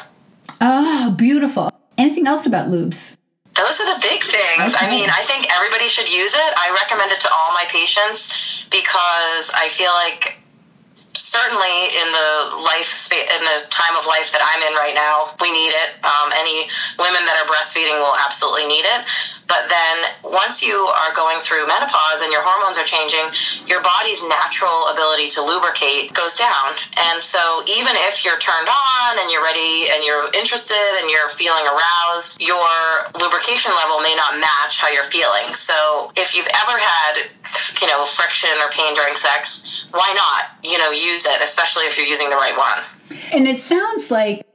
Oh, 0.59 1.15
beautiful. 1.15 1.71
Anything 1.99 2.27
else 2.27 2.45
about 2.45 2.71
lubes? 2.71 3.17
Those 3.55 3.75
are 3.81 3.93
the 3.93 3.99
big 3.99 4.23
things. 4.23 4.71
Okay. 4.73 4.85
I 4.85 4.89
mean, 4.89 5.09
I 5.11 5.27
think 5.27 5.51
everybody 5.51 5.89
should 5.91 6.07
use 6.07 6.33
it. 6.33 6.51
I 6.55 6.71
recommend 6.71 7.11
it 7.11 7.19
to 7.19 7.29
all 7.29 7.51
my 7.51 7.65
patients 7.67 8.63
because 8.71 9.51
I 9.51 9.67
feel 9.75 9.91
like 9.91 10.39
certainly 11.11 11.91
in 11.91 12.07
the 12.15 12.63
life 12.63 12.87
spa- 12.87 13.27
in 13.27 13.41
the 13.43 13.57
time 13.67 13.99
of 13.99 14.07
life 14.07 14.31
that 14.31 14.39
I'm 14.39 14.63
in 14.63 14.73
right 14.79 14.95
now, 14.95 15.35
we 15.43 15.51
need 15.51 15.75
it. 15.75 15.99
Um, 16.07 16.31
any 16.39 16.71
women 16.95 17.19
that 17.27 17.35
are 17.35 17.47
breastfeeding 17.51 17.99
will 17.99 18.15
absolutely 18.23 18.65
need 18.71 18.87
it. 18.87 19.03
But 19.49 19.65
then 19.67 19.95
once 20.23 20.61
you 20.61 20.77
are 20.77 21.11
going 21.17 21.41
through 21.41 21.65
menopause 21.65 22.21
and 22.21 22.31
your 22.31 22.45
hormones 22.45 22.77
are 22.77 22.85
changing, 22.85 23.25
your 23.65 23.81
body's 23.81 24.21
natural 24.21 24.87
ability 24.93 25.27
to 25.35 25.41
lubricate 25.41 26.13
goes 26.13 26.37
down. 26.37 26.77
And 27.09 27.17
so 27.17 27.41
even 27.65 27.97
if 28.07 28.23
you're 28.23 28.37
turned 28.37 28.69
on 28.69 29.17
and 29.17 29.27
you're 29.33 29.41
ready 29.41 29.89
and 29.89 30.05
you're 30.05 30.29
interested 30.37 31.01
and 31.01 31.09
you're 31.09 31.33
feeling 31.33 31.65
aroused, 31.65 32.37
your 32.37 33.09
lubrication 33.17 33.73
level 33.73 34.05
may 34.05 34.13
not 34.13 34.37
match 34.37 34.77
how 34.77 34.93
you're 34.93 35.09
feeling. 35.09 35.57
So 35.57 36.13
if 36.15 36.37
you've 36.37 36.49
ever 36.53 36.77
had, 36.77 37.33
you 37.81 37.87
know, 37.89 38.05
friction 38.05 38.53
or 38.61 38.69
pain 38.69 38.93
during 38.93 39.17
sex, 39.17 39.89
why 39.89 40.13
not, 40.13 40.53
you 40.61 40.77
know, 40.77 40.91
use 40.93 41.25
it, 41.25 41.41
especially 41.41 41.89
if 41.89 41.97
you're 41.97 42.05
using 42.05 42.29
the 42.29 42.37
right 42.37 42.53
one. 42.55 42.85
And 43.33 43.47
it 43.47 43.57
sounds 43.57 44.11
like 44.11 44.45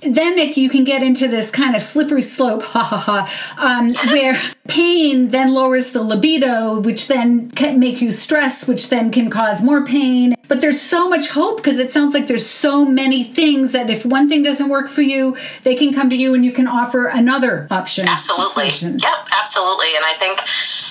then 0.00 0.38
it, 0.38 0.56
you 0.56 0.68
can 0.68 0.84
get 0.84 1.02
into 1.02 1.28
this 1.28 1.50
kind 1.50 1.74
of 1.74 1.82
slippery 1.82 2.22
slope, 2.22 2.62
ha 2.62 2.82
ha 2.82 2.98
ha, 2.98 3.56
um, 3.58 3.90
where 4.12 4.38
pain 4.68 5.30
then 5.30 5.52
lowers 5.52 5.90
the 5.90 6.02
libido, 6.02 6.80
which 6.80 7.06
then 7.06 7.50
can 7.50 7.78
make 7.78 8.00
you 8.00 8.10
stress, 8.10 8.66
which 8.66 8.88
then 8.88 9.10
can 9.10 9.30
cause 9.30 9.62
more 9.62 9.84
pain. 9.84 10.34
But 10.48 10.60
there's 10.60 10.80
so 10.80 11.08
much 11.08 11.28
hope 11.28 11.56
because 11.56 11.78
it 11.78 11.90
sounds 11.90 12.14
like 12.14 12.26
there's 12.26 12.46
so 12.46 12.84
many 12.84 13.24
things 13.24 13.72
that 13.72 13.88
if 13.88 14.04
one 14.04 14.28
thing 14.28 14.42
doesn't 14.42 14.68
work 14.68 14.88
for 14.88 15.02
you, 15.02 15.36
they 15.62 15.74
can 15.74 15.92
come 15.92 16.10
to 16.10 16.16
you 16.16 16.34
and 16.34 16.44
you 16.44 16.52
can 16.52 16.66
offer 16.66 17.06
another 17.06 17.66
option. 17.70 18.08
Absolutely. 18.08 18.70
solution. 18.70 18.98
Yep, 18.98 19.28
absolutely. 19.32 19.88
And 19.96 20.04
I 20.04 20.14
think 20.18 20.40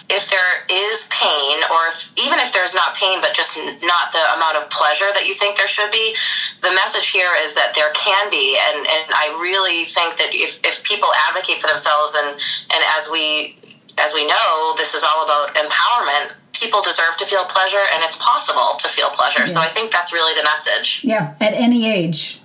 if 0.10 0.30
there 0.30 0.66
is 0.70 1.08
pain, 1.10 1.58
or 1.70 1.90
if, 1.94 2.12
even 2.18 2.40
if 2.40 2.52
there's 2.54 2.74
not 2.74 2.96
pain, 2.96 3.22
but 3.22 3.34
just 3.34 3.58
not 3.58 4.12
the 4.12 4.24
amount 4.36 4.58
of 4.58 4.70
pleasure 4.70 5.10
that 5.14 5.26
you 5.28 5.34
think 5.34 5.58
there 5.58 5.68
should 5.68 5.92
be, 5.92 6.16
the 6.62 6.72
message 6.74 7.10
here 7.10 7.30
is 7.42 7.54
that 7.56 7.74
there 7.76 7.92
can 7.94 8.30
be. 8.30 8.58
And, 8.70 8.78
and 8.78 9.06
I 9.14 9.38
really 9.42 9.86
think 9.86 10.18
that 10.18 10.30
if, 10.34 10.60
if 10.64 10.84
people 10.84 11.10
advocate 11.30 11.62
for 11.62 11.68
themselves, 11.68 12.16
and, 12.16 12.30
and 12.30 12.82
as 12.98 13.10
we 13.10 13.58
as 14.04 14.14
we 14.14 14.26
know, 14.26 14.74
this 14.78 14.94
is 14.94 15.04
all 15.04 15.24
about 15.24 15.56
empowerment. 15.56 16.34
People 16.52 16.82
deserve 16.82 17.16
to 17.18 17.26
feel 17.26 17.46
pleasure, 17.46 17.82
and 17.94 18.04
it's 18.04 18.18
possible 18.18 18.78
to 18.78 18.88
feel 18.88 19.10
pleasure. 19.10 19.48
So 19.48 19.60
I 19.60 19.68
think 19.68 19.92
that's 19.92 20.14
really 20.14 20.36
the 20.40 20.44
message. 20.44 21.04
Yeah, 21.04 21.34
at 21.40 21.54
any 21.54 21.88
age. 21.88 22.42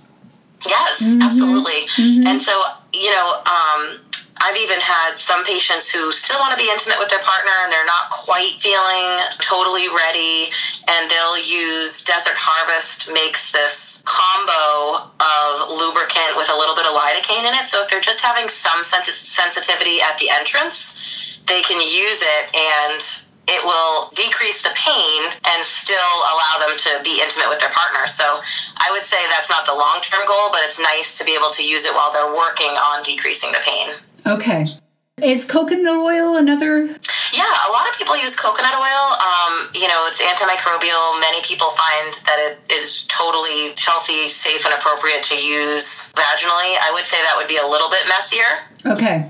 Yes, 0.67 1.17
absolutely. 1.21 1.87
And 2.27 2.41
so, 2.41 2.51
you 2.93 3.11
know, 3.11 3.43
um, 3.45 3.99
I've 4.41 4.57
even 4.57 4.79
had 4.79 5.19
some 5.19 5.43
patients 5.43 5.91
who 5.91 6.11
still 6.11 6.39
want 6.39 6.51
to 6.51 6.57
be 6.57 6.71
intimate 6.71 6.97
with 6.97 7.09
their 7.09 7.23
partner 7.23 7.51
and 7.63 7.71
they're 7.71 7.85
not 7.85 8.09
quite 8.09 8.59
feeling 8.59 9.19
totally 9.39 9.87
ready, 9.91 10.49
and 10.87 11.11
they'll 11.11 11.43
use 11.43 12.03
Desert 12.03 12.39
Harvest 12.39 13.11
makes 13.11 13.51
this 13.51 14.01
combo 14.07 15.11
of 15.19 15.69
lubricant 15.69 16.39
with 16.39 16.47
a 16.49 16.57
little 16.57 16.75
bit 16.75 16.87
of 16.87 16.95
lidocaine 16.95 17.43
in 17.43 17.53
it. 17.53 17.67
So 17.67 17.83
if 17.83 17.89
they're 17.89 18.03
just 18.03 18.21
having 18.21 18.47
some 18.47 18.83
sens- 18.83 19.11
sensitivity 19.11 20.01
at 20.01 20.17
the 20.17 20.29
entrance, 20.31 21.39
they 21.47 21.61
can 21.61 21.81
use 21.81 22.21
it 22.23 22.43
and 22.55 23.01
it 23.49 23.65
will 23.65 24.13
decrease 24.13 24.61
the 24.61 24.69
pain 24.77 25.19
and 25.33 25.65
still 25.65 26.15
allow 26.31 26.61
them 26.61 26.77
to 26.77 27.01
be 27.03 27.19
intimate 27.19 27.49
with 27.49 27.59
their 27.59 27.73
partner. 27.73 28.05
So 28.05 28.39
I 28.77 28.89
would 28.91 29.03
say 29.03 29.17
that's 29.29 29.49
not 29.49 29.65
the 29.65 29.73
long 29.73 29.99
term 30.01 30.25
goal, 30.27 30.49
but 30.51 30.61
it's 30.63 30.79
nice 30.79 31.17
to 31.17 31.25
be 31.25 31.33
able 31.33 31.49
to 31.57 31.63
use 31.65 31.85
it 31.85 31.93
while 31.93 32.13
they're 32.13 32.33
working 32.33 32.69
on 32.77 33.01
decreasing 33.03 33.51
the 33.51 33.59
pain. 33.65 33.89
Okay. 34.25 34.65
Is 35.21 35.45
coconut 35.45 35.97
oil 35.97 36.37
another? 36.37 36.85
Yeah, 37.33 37.53
a 37.67 37.71
lot 37.71 37.87
of 37.89 37.97
people 37.97 38.15
use 38.17 38.35
coconut 38.35 38.73
oil. 38.73 39.03
Um, 39.19 39.69
you 39.73 39.87
know, 39.87 40.07
it's 40.07 40.21
antimicrobial. 40.21 41.19
Many 41.19 41.41
people 41.43 41.69
find 41.71 42.13
that 42.25 42.39
it 42.39 42.73
is 42.73 43.05
totally 43.07 43.75
healthy, 43.77 44.29
safe, 44.29 44.63
and 44.65 44.73
appropriate 44.73 45.23
to 45.23 45.35
use 45.35 46.11
vaginally. 46.13 46.75
I 46.81 46.91
would 46.93 47.05
say 47.05 47.17
that 47.17 47.33
would 47.35 47.47
be 47.47 47.57
a 47.57 47.67
little 47.67 47.89
bit 47.89 48.07
messier. 48.07 48.63
Okay. 48.85 49.25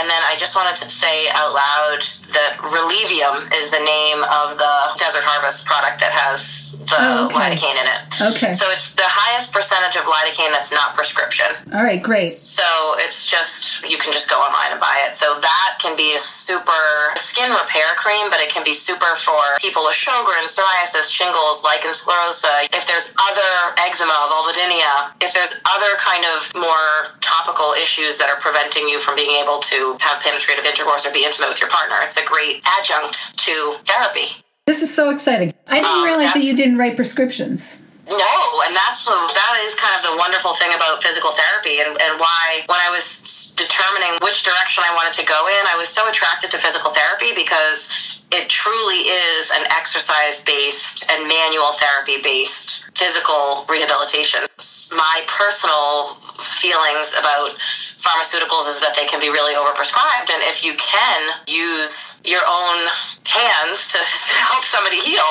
And 0.00 0.08
then 0.08 0.22
I 0.24 0.34
just 0.40 0.56
wanted 0.56 0.80
to 0.80 0.88
say 0.88 1.28
out 1.36 1.52
loud 1.52 2.00
that 2.32 2.56
Releveum 2.64 3.52
is 3.52 3.68
the 3.68 3.84
name 3.84 4.24
of 4.24 4.56
the 4.56 4.74
Desert 4.96 5.28
Harvest 5.28 5.66
product 5.68 6.00
that 6.00 6.08
has 6.16 6.72
the 6.88 6.96
Oh, 6.96 7.28
okay. 7.28 7.52
lidocaine 7.52 7.76
in 7.76 7.84
it. 7.84 8.00
Okay. 8.32 8.52
So 8.56 8.64
it's 8.72 8.96
the 8.96 9.04
highest 9.04 9.52
percentage 9.52 10.00
of 10.00 10.08
lidocaine 10.08 10.50
that's 10.56 10.72
not 10.72 10.96
prescription. 10.96 11.52
All 11.76 11.84
right, 11.84 12.00
great. 12.02 12.32
So 12.32 12.64
it's 13.04 13.28
just 13.28 13.84
you 13.84 13.98
can 14.00 14.12
just 14.12 14.28
go 14.32 14.40
online 14.40 14.72
and 14.72 14.80
buy 14.80 15.04
it. 15.04 15.20
So 15.20 15.36
that 15.44 15.76
can 15.84 15.96
be 16.00 16.16
a 16.16 16.18
super 16.18 17.12
skin 17.20 17.52
repair 17.52 17.92
cream, 18.00 18.32
but 18.32 18.40
it 18.40 18.48
can 18.48 18.64
be 18.64 18.72
super 18.72 19.12
for 19.20 19.36
people 19.60 19.84
with 19.84 19.94
Sjogren's, 19.94 20.56
psoriasis, 20.56 21.12
shingles, 21.12 21.60
lichen 21.62 21.92
sclerosus. 21.92 22.72
If 22.72 22.88
there's 22.88 23.12
other 23.20 23.52
eczema, 23.84 24.16
vulvodynia, 24.32 25.12
if 25.20 25.36
there's 25.36 25.60
other 25.68 25.92
kind 26.00 26.24
of 26.36 26.48
more 26.56 27.12
topical 27.20 27.76
issues 27.76 28.16
that 28.18 28.30
are 28.32 28.40
preventing 28.40 28.88
you 28.88 29.00
from 29.00 29.16
being 29.16 29.36
able 29.36 29.58
to 29.70 29.89
have 29.98 30.22
penetrative 30.22 30.64
intercourse 30.64 31.06
or 31.06 31.12
be 31.12 31.24
intimate 31.24 31.48
with 31.48 31.60
your 31.60 31.70
partner, 31.70 31.96
it's 32.02 32.16
a 32.16 32.24
great 32.24 32.62
adjunct 32.78 33.36
to 33.38 33.76
therapy. 33.84 34.42
This 34.66 34.82
is 34.82 34.94
so 34.94 35.10
exciting. 35.10 35.52
I 35.66 35.80
didn't 35.80 35.90
Um, 35.90 36.04
realize 36.04 36.34
that 36.34 36.44
you 36.44 36.54
didn't 36.56 36.78
write 36.78 36.94
prescriptions. 36.94 37.82
No, 38.10 38.62
and 38.66 38.74
that's 38.74 39.04
the, 39.06 39.14
that 39.14 39.62
is 39.62 39.74
kind 39.76 39.94
of 39.94 40.02
the 40.10 40.16
wonderful 40.18 40.54
thing 40.54 40.74
about 40.74 41.02
physical 41.02 41.30
therapy, 41.30 41.78
and, 41.80 41.94
and 42.00 42.18
why 42.18 42.62
when 42.66 42.78
I 42.82 42.90
was 42.90 43.54
determining 43.54 44.18
which 44.22 44.42
direction 44.42 44.82
I 44.82 44.92
wanted 44.94 45.12
to 45.20 45.24
go 45.24 45.46
in, 45.46 45.62
I 45.70 45.76
was 45.76 45.88
so 45.88 46.08
attracted 46.08 46.50
to 46.50 46.58
physical 46.58 46.90
therapy 46.90 47.30
because 47.36 47.86
it 48.32 48.48
truly 48.48 49.06
is 49.06 49.52
an 49.54 49.62
exercise 49.70 50.40
based 50.40 51.06
and 51.10 51.28
manual 51.28 51.74
therapy 51.78 52.18
based 52.22 52.84
physical 52.98 53.64
rehabilitation. 53.68 54.40
My 54.90 55.22
personal 55.26 56.18
feelings 56.42 57.14
about 57.14 57.54
pharmaceuticals 58.00 58.66
is 58.68 58.80
that 58.80 58.94
they 58.96 59.04
can 59.06 59.20
be 59.20 59.28
really 59.28 59.54
overprescribed, 59.54 60.30
and 60.32 60.42
if 60.44 60.64
you 60.64 60.74
can 60.74 61.30
use 61.46 62.20
your 62.24 62.40
own 62.48 62.78
hands 63.26 63.88
to, 63.88 63.98
to 64.32 64.34
help 64.50 64.64
somebody 64.64 64.98
heal, 65.00 65.24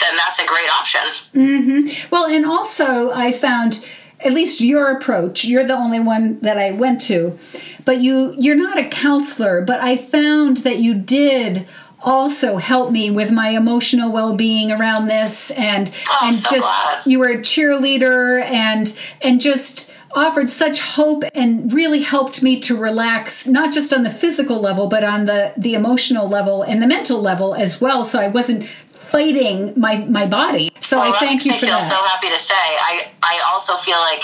then 0.00 0.16
that's 0.16 0.38
a 0.40 0.46
great 0.46 0.70
option. 0.80 1.00
Mm-hmm. 1.34 2.08
Well, 2.10 2.26
and 2.26 2.44
also 2.46 3.10
I 3.12 3.32
found 3.32 3.84
at 4.20 4.32
least 4.32 4.60
your 4.60 4.90
approach, 4.96 5.44
you're 5.44 5.66
the 5.66 5.76
only 5.76 6.00
one 6.00 6.40
that 6.40 6.56
I 6.58 6.72
went 6.72 7.00
to, 7.02 7.38
but 7.84 7.98
you 8.00 8.34
you're 8.38 8.56
not 8.56 8.78
a 8.78 8.88
counselor, 8.88 9.60
but 9.60 9.80
I 9.80 9.96
found 9.96 10.58
that 10.58 10.78
you 10.78 10.94
did 10.94 11.68
also 12.02 12.56
help 12.58 12.90
me 12.92 13.10
with 13.10 13.32
my 13.32 13.48
emotional 13.50 14.12
well-being 14.12 14.70
around 14.70 15.06
this 15.06 15.50
and 15.52 15.90
Oh, 16.08 16.20
and 16.24 16.34
so 16.34 16.50
just 16.56 16.62
glad. 16.62 17.02
you 17.06 17.18
were 17.18 17.28
a 17.28 17.38
cheerleader 17.38 18.42
and 18.42 18.96
and 19.22 19.40
just 19.40 19.90
offered 20.14 20.48
such 20.48 20.80
hope 20.80 21.24
and 21.34 21.72
really 21.72 22.02
helped 22.02 22.42
me 22.42 22.60
to 22.60 22.76
relax 22.76 23.46
not 23.46 23.72
just 23.72 23.92
on 23.92 24.02
the 24.02 24.10
physical 24.10 24.60
level 24.60 24.86
but 24.86 25.04
on 25.04 25.26
the 25.26 25.52
the 25.56 25.74
emotional 25.74 26.28
level 26.28 26.62
and 26.62 26.82
the 26.82 26.86
mental 26.86 27.20
level 27.20 27.54
as 27.54 27.80
well 27.80 28.04
so 28.04 28.20
I 28.20 28.28
wasn't 28.28 28.66
fighting 28.66 29.72
my 29.76 30.06
my 30.08 30.26
body 30.26 30.70
so 30.86 30.98
Well, 30.98 31.12
I 31.12 31.18
thank 31.18 31.44
you 31.44 31.52
for 31.52 31.66
feel 31.66 31.70
that 31.70 31.90
so 31.90 31.98
happy 32.06 32.28
to 32.30 32.38
say. 32.38 32.54
I 32.54 33.10
I 33.22 33.42
also 33.50 33.74
feel 33.76 33.98
like 33.98 34.22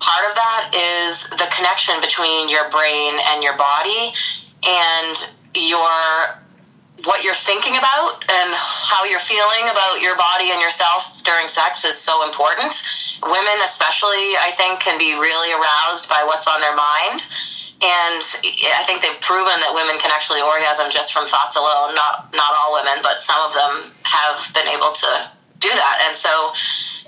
part 0.00 0.24
of 0.24 0.34
that 0.34 0.72
is 0.72 1.28
the 1.28 1.44
connection 1.52 2.00
between 2.00 2.48
your 2.48 2.70
brain 2.70 3.20
and 3.28 3.44
your 3.44 3.56
body, 3.60 4.16
and 4.64 5.28
your 5.52 6.40
what 7.04 7.24
you're 7.24 7.36
thinking 7.36 7.76
about 7.76 8.24
and 8.28 8.48
how 8.56 9.04
you're 9.04 9.20
feeling 9.20 9.68
about 9.68 10.00
your 10.00 10.16
body 10.16 10.50
and 10.52 10.60
yourself 10.60 11.22
during 11.22 11.48
sex 11.48 11.84
is 11.84 11.96
so 11.96 12.26
important. 12.26 12.72
Women, 13.22 13.58
especially, 13.64 14.32
I 14.40 14.52
think, 14.56 14.80
can 14.80 14.96
be 14.96 15.12
really 15.12 15.52
aroused 15.52 16.08
by 16.08 16.24
what's 16.24 16.48
on 16.48 16.60
their 16.60 16.76
mind. 16.76 17.20
And 17.80 18.20
I 18.76 18.84
think 18.84 19.00
they've 19.00 19.20
proven 19.24 19.56
that 19.64 19.72
women 19.72 19.96
can 19.96 20.12
actually 20.12 20.44
orgasm 20.44 20.92
just 20.92 21.16
from 21.16 21.24
thoughts 21.24 21.56
alone. 21.56 21.96
Not 21.96 22.28
not 22.36 22.52
all 22.52 22.76
women, 22.76 23.00
but 23.00 23.24
some 23.24 23.40
of 23.40 23.56
them 23.56 23.92
have 24.04 24.36
been 24.52 24.68
able 24.68 24.92
to 24.92 25.10
do 25.60 25.72
that. 25.72 25.96
And 26.04 26.12
so, 26.12 26.52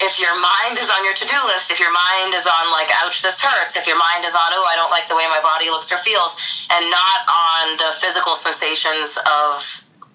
if 0.01 0.17
your 0.17 0.33
mind 0.41 0.81
is 0.81 0.89
on 0.89 1.05
your 1.05 1.13
to 1.13 1.27
do 1.29 1.37
list, 1.45 1.73
if 1.73 1.81
your 1.81 1.93
mind 1.93 2.33
is 2.33 2.49
on 2.49 2.65
like, 2.73 2.89
ouch, 3.05 3.21
this 3.21 3.41
hurts, 3.41 3.77
if 3.77 3.85
your 3.85 4.01
mind 4.01 4.25
is 4.25 4.33
on, 4.33 4.49
oh, 4.53 4.65
I 4.69 4.77
don't 4.77 4.93
like 4.93 5.09
the 5.13 5.17
way 5.17 5.29
my 5.29 5.41
body 5.45 5.69
looks 5.69 5.93
or 5.93 6.01
feels, 6.01 6.67
and 6.73 6.85
not 6.89 7.21
on 7.29 7.77
the 7.77 7.93
physical 8.01 8.33
sensations 8.33 9.21
of 9.29 9.61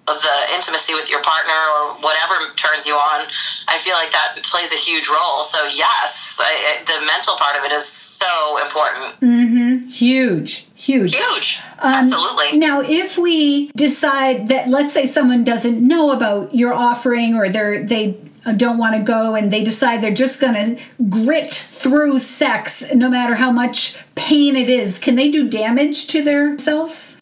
the 0.08 0.56
intimacy 0.56 0.94
with 0.94 1.12
your 1.12 1.22
partner 1.22 1.60
or 1.76 2.00
whatever 2.00 2.34
turns 2.56 2.88
you 2.88 2.94
on, 2.94 3.28
I 3.68 3.78
feel 3.78 3.96
like 3.96 4.12
that 4.12 4.40
plays 4.44 4.72
a 4.72 4.78
huge 4.78 5.10
role. 5.10 5.44
So 5.44 5.68
yes, 5.68 6.40
I, 6.42 6.84
the 6.86 7.06
mental 7.06 7.36
part 7.36 7.58
of 7.58 7.64
it 7.64 7.72
is 7.72 7.86
so 7.86 8.64
important. 8.64 9.20
Mm-hmm. 9.20 9.88
huge 9.90 10.68
huge 10.78 11.16
Huge, 11.16 11.62
Um, 11.80 11.94
absolutely. 11.96 12.58
Now, 12.58 12.82
if 12.82 13.18
we 13.18 13.72
decide 13.76 14.48
that, 14.50 14.70
let's 14.70 14.94
say 14.94 15.06
someone 15.06 15.44
doesn't 15.44 15.86
know 15.86 16.12
about 16.12 16.54
your 16.56 16.74
offering 16.74 17.36
or 17.36 17.50
they're, 17.50 17.84
they 17.84 18.18
don't 18.56 18.78
want 18.78 18.96
to 18.96 19.02
go 19.02 19.36
and 19.36 19.52
they 19.52 19.64
decide 19.64 20.02
they're 20.02 20.14
just 20.14 20.40
going 20.40 20.54
to 20.78 20.82
grit 21.10 21.54
through 21.54 22.20
sex 22.20 22.84
no 22.94 23.10
matter 23.10 23.36
how 23.36 23.52
much 23.52 23.98
pain 24.16 24.56
it 24.56 24.70
is, 24.70 24.98
can 24.98 25.16
they 25.16 25.30
do 25.30 25.50
damage 25.50 26.08
to 26.08 26.24
themselves? 26.24 27.17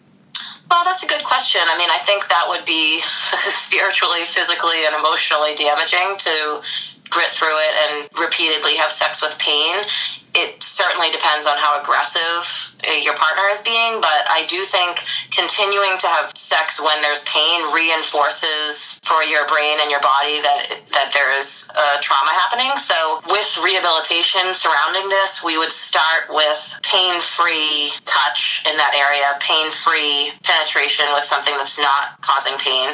Well, 0.75 0.83
that's 0.83 1.03
a 1.03 1.07
good 1.07 1.23
question. 1.23 1.61
I 1.63 1.77
mean, 1.77 1.87
I 1.89 1.99
think 2.03 2.27
that 2.27 2.43
would 2.49 2.65
be 2.65 2.99
spiritually, 3.47 4.27
physically, 4.27 4.83
and 4.83 4.93
emotionally 4.99 5.55
damaging 5.55 6.19
to 6.19 6.59
grit 7.09 7.31
through 7.31 7.55
it 7.55 7.73
and 7.79 8.09
repeatedly 8.19 8.75
have 8.75 8.91
sex 8.91 9.21
with 9.21 9.39
pain. 9.39 9.77
It 10.35 10.61
certainly 10.61 11.09
depends 11.11 11.47
on 11.47 11.57
how 11.57 11.79
aggressive 11.79 12.43
uh, 12.83 12.91
your 12.99 13.15
partner 13.15 13.47
is 13.51 13.61
being, 13.61 14.01
but 14.01 14.27
I 14.27 14.45
do 14.51 14.67
think 14.67 14.99
continuing 15.31 15.97
to 15.99 16.07
have 16.07 16.35
sex 16.35 16.81
when 16.83 17.01
there's 17.01 17.23
pain 17.23 17.71
reinforces 17.71 18.99
for 19.07 19.23
your 19.23 19.47
brain 19.47 19.79
and 19.79 19.89
your 19.89 20.03
body 20.03 20.43
that 20.43 20.83
that 20.91 21.11
there 21.15 21.31
is 21.39 21.67
uh, 21.71 21.97
trauma 22.01 22.31
happening. 22.35 22.75
So, 22.75 23.21
with 23.31 23.47
rehabilitation 23.63 24.53
surrounding 24.53 25.07
this, 25.07 25.43
we 25.43 25.57
would 25.57 25.71
start 25.71 26.27
with 26.29 26.59
pain-free 26.83 27.91
touch 28.03 28.63
in 28.67 28.75
that 28.77 28.91
area, 28.91 29.39
pain-free 29.39 30.35
penetration 30.43 31.05
with 31.13 31.23
something 31.23 31.55
that's 31.57 31.79
not 31.79 32.19
causing 32.21 32.57
pain, 32.59 32.91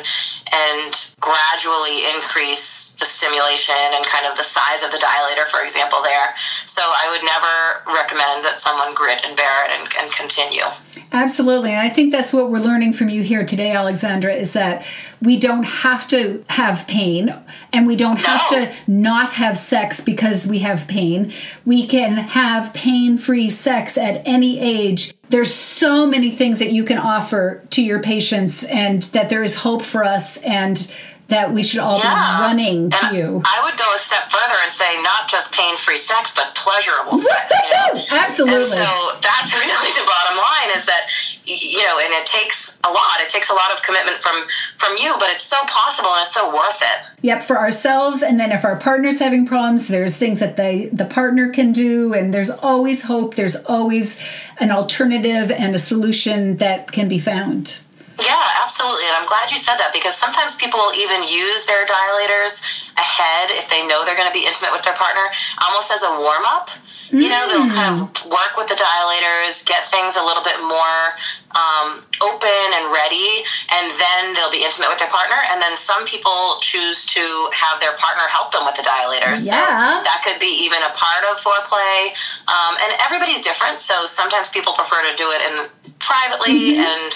and 0.53 0.93
gradually 1.19 2.05
increase 2.13 2.90
the 3.01 3.05
stimulation 3.05 3.75
and 3.91 4.05
kind 4.05 4.25
of 4.25 4.37
the 4.37 4.43
size 4.43 4.83
of 4.85 4.91
the 4.91 4.97
dilator, 4.97 5.49
for 5.49 5.61
example, 5.61 6.01
there. 6.01 6.33
So 6.65 6.81
I 6.85 7.09
would 7.11 7.25
never 7.25 7.99
recommend 7.99 8.45
that 8.45 8.61
someone 8.61 8.93
grit 8.93 9.19
and 9.25 9.35
bear 9.35 9.65
it 9.65 9.71
and, 9.71 9.89
and 9.99 10.11
continue. 10.13 10.63
Absolutely. 11.11 11.71
And 11.71 11.81
I 11.81 11.89
think 11.89 12.13
that's 12.13 12.31
what 12.31 12.49
we're 12.49 12.59
learning 12.59 12.93
from 12.93 13.09
you 13.09 13.21
here 13.21 13.45
today, 13.45 13.71
Alexandra, 13.71 14.33
is 14.33 14.53
that 14.53 14.85
we 15.21 15.37
don't 15.37 15.63
have 15.63 16.07
to 16.07 16.45
have 16.47 16.87
pain 16.87 17.35
and 17.73 17.85
we 17.85 17.97
don't 17.97 18.19
have 18.19 18.49
No. 18.51 18.65
to 18.65 18.73
not 18.87 19.33
have 19.33 19.57
sex 19.57 19.99
because 19.99 20.47
we 20.47 20.59
have 20.59 20.87
pain. 20.87 21.33
We 21.65 21.85
can 21.85 22.13
have 22.13 22.73
pain 22.73 23.17
free 23.17 23.49
sex 23.49 23.97
at 23.97 24.21
any 24.25 24.59
age. 24.59 25.13
There's 25.27 25.53
so 25.53 26.05
many 26.05 26.31
things 26.31 26.59
that 26.59 26.71
you 26.71 26.83
can 26.83 26.97
offer 26.97 27.65
to 27.71 27.81
your 27.81 28.01
patients, 28.01 28.65
and 28.65 29.03
that 29.03 29.29
there 29.29 29.43
is 29.43 29.55
hope 29.55 29.81
for 29.81 30.03
us, 30.03 30.35
and 30.43 30.91
that 31.31 31.51
we 31.51 31.63
should 31.63 31.79
all 31.79 31.97
Yeah. 31.99 32.11
be 32.11 32.43
running 32.43 32.89
to 32.91 33.05
And 33.07 33.15
you. 33.17 33.41
I 33.45 33.63
would 33.63 33.77
go 33.79 33.87
a 33.95 33.97
step 33.97 34.29
further 34.29 34.55
and 34.63 34.71
say 34.71 35.01
not 35.01 35.27
just 35.27 35.51
pain-free 35.53 35.97
sex, 35.97 36.33
but 36.35 36.53
pleasurable 36.55 37.17
sex. 37.17 37.51
You 37.63 37.71
know? 37.71 38.19
Absolutely. 38.21 38.55
And 38.59 38.67
so 38.67 38.91
that's 39.23 39.51
really 39.65 39.91
the 39.95 40.05
bottom 40.05 40.37
line 40.37 40.69
is 40.75 40.85
that 40.85 41.07
you 41.45 41.83
know, 41.83 41.97
and 42.03 42.13
it 42.13 42.25
takes 42.25 42.77
a 42.83 42.89
lot. 42.89 43.19
It 43.19 43.29
takes 43.29 43.49
a 43.49 43.53
lot 43.53 43.71
of 43.73 43.81
commitment 43.81 44.21
from 44.21 44.35
from 44.77 44.95
you, 44.97 45.13
but 45.19 45.29
it's 45.31 45.43
so 45.43 45.57
possible 45.67 46.09
and 46.13 46.21
it's 46.23 46.33
so 46.33 46.53
worth 46.53 46.81
it. 46.81 46.99
Yep, 47.23 47.43
for 47.43 47.57
ourselves, 47.57 48.23
and 48.23 48.39
then 48.39 48.51
if 48.51 48.63
our 48.65 48.75
partner's 48.77 49.19
having 49.19 49.45
problems, 49.47 49.87
there's 49.87 50.17
things 50.17 50.39
that 50.39 50.55
they 50.57 50.89
the 50.91 51.05
partner 51.05 51.49
can 51.49 51.71
do, 51.71 52.13
and 52.13 52.33
there's 52.33 52.49
always 52.49 53.03
hope. 53.03 53.35
There's 53.35 53.55
always 53.65 54.19
an 54.59 54.71
alternative 54.71 55.49
and 55.51 55.75
a 55.75 55.79
solution 55.79 56.57
that 56.57 56.91
can 56.91 57.07
be 57.07 57.19
found. 57.19 57.77
Yeah, 58.21 58.61
absolutely. 58.61 59.09
And 59.09 59.17
I'm 59.17 59.25
glad 59.25 59.51
you 59.51 59.57
said 59.57 59.81
that 59.81 59.91
because 59.93 60.15
sometimes 60.15 60.55
people 60.55 60.77
will 60.77 60.93
even 60.93 61.25
use 61.25 61.65
their 61.65 61.85
dilators 61.89 62.61
ahead 62.93 63.49
if 63.57 63.69
they 63.69 63.81
know 63.87 64.05
they're 64.05 64.17
going 64.17 64.29
to 64.29 64.33
be 64.35 64.45
intimate 64.45 64.71
with 64.71 64.85
their 64.85 64.95
partner, 64.95 65.25
almost 65.65 65.91
as 65.91 66.05
a 66.05 66.13
warm 66.21 66.45
up. 66.45 66.69
You 67.11 67.27
know, 67.27 67.43
they'll 67.51 67.67
kind 67.67 67.99
mm. 67.99 68.07
of 68.07 68.31
work 68.31 68.55
with 68.55 68.71
the 68.71 68.79
dilators, 68.79 69.65
get 69.67 69.83
things 69.91 70.15
a 70.15 70.23
little 70.23 70.43
bit 70.43 70.55
more 70.63 71.11
um, 71.57 72.05
open 72.21 72.67
and 72.77 72.91
ready, 72.93 73.43
and 73.71 73.91
then 73.97 74.33
they'll 74.33 74.53
be 74.53 74.63
intimate 74.63 74.89
with 74.89 74.99
their 74.99 75.11
partner. 75.11 75.37
And 75.51 75.61
then 75.61 75.75
some 75.75 76.05
people 76.05 76.59
choose 76.61 77.05
to 77.17 77.23
have 77.53 77.79
their 77.79 77.95
partner 77.97 78.27
help 78.29 78.51
them 78.51 78.65
with 78.65 78.75
the 78.75 78.85
dilators. 78.85 79.47
Yeah. 79.47 79.65
So 79.65 80.03
that 80.03 80.21
could 80.23 80.39
be 80.39 80.51
even 80.63 80.79
a 80.83 80.91
part 80.93 81.23
of 81.27 81.39
foreplay. 81.41 82.13
Um, 82.47 82.77
and 82.83 82.91
everybody's 83.05 83.41
different. 83.41 83.79
So 83.79 83.95
sometimes 84.05 84.49
people 84.49 84.73
prefer 84.73 85.01
to 85.03 85.13
do 85.15 85.27
it 85.31 85.41
in 85.51 85.53
privately 86.01 86.81
and 86.81 87.11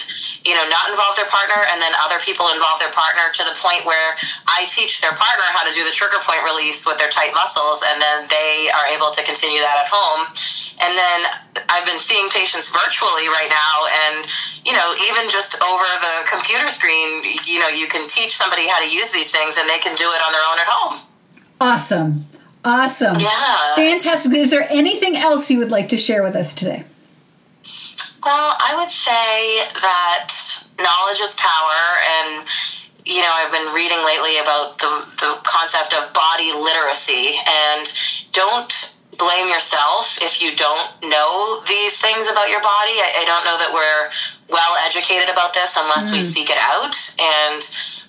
you 0.45 0.53
know 0.53 0.61
not 0.69 0.87
involve 0.93 1.17
their 1.17 1.27
partner 1.27 1.57
and 1.73 1.81
then 1.81 1.91
other 2.05 2.21
people 2.21 2.45
involve 2.53 2.77
their 2.79 2.93
partner 2.93 3.33
to 3.33 3.41
the 3.43 3.55
point 3.57 3.81
where 3.83 4.13
i 4.45 4.63
teach 4.69 5.01
their 5.01 5.13
partner 5.17 5.45
how 5.57 5.65
to 5.65 5.73
do 5.73 5.81
the 5.83 5.91
trigger 5.91 6.21
point 6.21 6.39
release 6.45 6.85
with 6.85 6.97
their 7.01 7.09
tight 7.09 7.33
muscles 7.33 7.81
and 7.89 7.97
then 7.97 8.29
they 8.29 8.69
are 8.77 8.85
able 8.93 9.09
to 9.09 9.25
continue 9.25 9.59
that 9.59 9.81
at 9.81 9.89
home 9.89 10.29
and 10.81 10.91
then 10.91 11.19
i've 11.69 11.85
been 11.85 11.99
seeing 11.99 12.27
patients 12.29 12.69
virtually 12.69 13.27
right 13.31 13.49
now 13.49 13.75
and 14.07 14.27
you 14.65 14.73
know 14.73 14.87
even 15.07 15.29
just 15.29 15.55
over 15.61 15.87
the 16.01 16.15
computer 16.27 16.67
screen 16.67 17.35
you 17.45 17.59
know 17.59 17.69
you 17.69 17.87
can 17.87 18.07
teach 18.07 18.35
somebody 18.35 18.67
how 18.67 18.79
to 18.83 18.89
use 18.89 19.11
these 19.11 19.31
things 19.31 19.57
and 19.57 19.69
they 19.69 19.79
can 19.79 19.95
do 19.95 20.05
it 20.05 20.21
on 20.21 20.31
their 20.31 20.45
own 20.51 20.59
at 20.59 20.67
home 20.67 20.99
Awesome. 21.59 22.25
Awesome. 22.63 23.17
Yeah. 23.19 23.75
Fantastic. 23.75 24.33
Is 24.33 24.51
there 24.51 24.67
anything 24.69 25.15
else 25.15 25.49
you 25.51 25.59
would 25.59 25.71
like 25.71 25.89
to 25.89 25.97
share 25.97 26.23
with 26.23 26.35
us 26.35 26.53
today? 26.53 26.83
Well, 28.23 28.55
I 28.59 28.73
would 28.75 28.89
say 28.89 29.69
that 29.81 30.33
knowledge 30.79 31.21
is 31.21 31.35
power, 31.35 31.83
and 32.17 32.47
you 33.05 33.21
know, 33.21 33.29
I've 33.31 33.51
been 33.51 33.71
reading 33.71 33.99
lately 34.03 34.39
about 34.39 34.79
the 34.79 35.05
the 35.21 35.39
concept 35.43 35.93
of 35.93 36.11
body 36.11 36.51
literacy, 36.53 37.37
and 37.47 37.93
don't 38.31 38.94
blame 39.17 39.47
yourself 39.47 40.17
if 40.21 40.41
you 40.41 40.55
don't 40.55 40.89
know 41.03 41.61
these 41.67 41.99
things 41.99 42.27
about 42.27 42.49
your 42.49 42.61
body. 42.61 42.95
I, 42.99 43.21
I 43.21 43.25
don't 43.25 43.45
know 43.45 43.57
that 43.57 43.71
we're 43.71 44.03
well 44.49 44.75
educated 44.85 45.29
about 45.29 45.53
this 45.53 45.77
unless 45.77 46.11
we 46.11 46.19
hmm. 46.19 46.29
seek 46.29 46.49
it 46.49 46.59
out, 46.61 46.95
and 47.17 47.61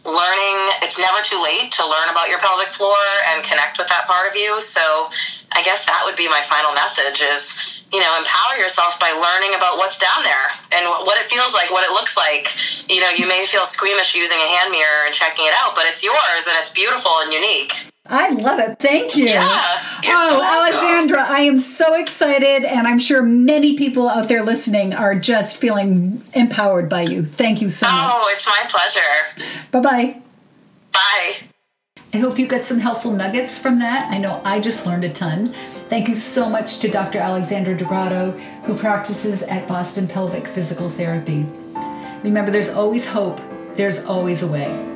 learning 0.07 0.57
it's 0.87 0.99
never 0.99 1.19
too 1.27 1.39
late 1.43 1.75
to 1.75 1.83
learn 1.83 2.09
about 2.11 2.31
your 2.31 2.39
pelvic 2.39 2.71
floor 2.71 2.99
and 3.33 3.43
connect 3.43 3.79
with 3.79 3.91
that 3.91 4.07
part 4.07 4.31
of 4.31 4.39
you. 4.39 4.61
So 4.63 5.11
I 5.57 5.63
guess 5.67 5.87
that 5.87 6.03
would 6.07 6.15
be 6.15 6.29
my 6.29 6.43
final 6.47 6.71
message 6.75 7.23
is, 7.23 7.83
you 7.91 7.99
know, 7.99 8.13
empower 8.19 8.61
yourself 8.61 8.99
by 9.03 9.11
learning 9.11 9.59
about 9.59 9.79
what's 9.79 9.99
down 9.99 10.23
there 10.23 10.47
and 10.79 10.87
what 11.03 11.19
it 11.19 11.27
feels 11.27 11.55
like, 11.55 11.71
what 11.71 11.83
it 11.83 11.91
looks 11.91 12.15
like. 12.15 12.47
You 12.87 13.01
know, 13.01 13.11
you 13.11 13.27
may 13.27 13.47
feel 13.47 13.67
squeamish 13.67 14.15
using 14.15 14.39
a 14.39 14.49
hand 14.61 14.71
mirror 14.71 15.07
and 15.07 15.15
checking 15.15 15.47
it 15.47 15.55
out, 15.59 15.75
but 15.75 15.87
it's 15.87 16.05
yours 16.05 16.47
and 16.47 16.55
it's 16.61 16.71
beautiful 16.71 17.13
and 17.25 17.33
unique. 17.33 17.73
I 18.09 18.31
love 18.31 18.59
it. 18.59 18.79
Thank 18.79 19.17
you. 19.17 19.27
Yeah, 19.27 19.41
oh, 19.43 20.31
so 20.31 20.43
Alexandra, 20.43 21.25
I 21.27 21.41
am 21.41 21.59
so 21.59 21.95
excited, 21.95 22.65
and 22.65 22.87
I'm 22.87 22.99
sure 22.99 23.23
many 23.23 23.77
people 23.77 24.09
out 24.09 24.29
there 24.29 24.43
listening 24.43 24.95
are 24.95 25.15
just 25.15 25.59
feeling 25.59 26.23
empowered 26.33 26.89
by 26.89 27.03
you. 27.03 27.25
Thank 27.25 27.63
you 27.63 27.69
so 27.69 27.87
much. 27.87 27.95
Oh, 27.97 28.31
it's 28.33 28.47
my 28.47 28.63
pleasure. 28.69 29.71
Bye 29.71 29.81
bye. 29.81 30.21
Bye. 30.93 31.37
I 32.15 32.19
hope 32.19 32.39
you 32.39 32.47
got 32.47 32.63
some 32.63 32.79
helpful 32.79 33.13
nuggets 33.13 33.59
from 33.59 33.79
that. 33.81 34.11
I 34.11 34.19
know 34.19 34.41
I 34.45 34.61
just 34.61 34.87
learned 34.87 35.05
a 35.05 35.13
ton. 35.13 35.53
Thank 35.89 36.09
you 36.09 36.15
so 36.15 36.49
much 36.49 36.79
to 36.79 36.89
Dr. 36.89 37.19
Alexandra 37.19 37.77
Degrado, 37.77 38.33
who 38.65 38.77
practices 38.77 39.43
at 39.43 39.69
Boston 39.69 40.09
Pelvic 40.09 40.47
Physical 40.47 40.89
Therapy. 40.89 41.47
Remember, 42.23 42.51
there's 42.51 42.71
always 42.71 43.07
hope, 43.07 43.41
there's 43.75 44.05
always 44.05 44.43
a 44.43 44.49
way. 44.49 44.96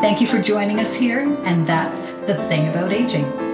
Thank 0.00 0.20
you 0.20 0.26
for 0.26 0.40
joining 0.42 0.78
us 0.78 0.94
here, 0.94 1.20
and 1.44 1.66
that's 1.66 2.10
the 2.26 2.34
thing 2.48 2.68
about 2.68 2.92
aging. 2.92 3.45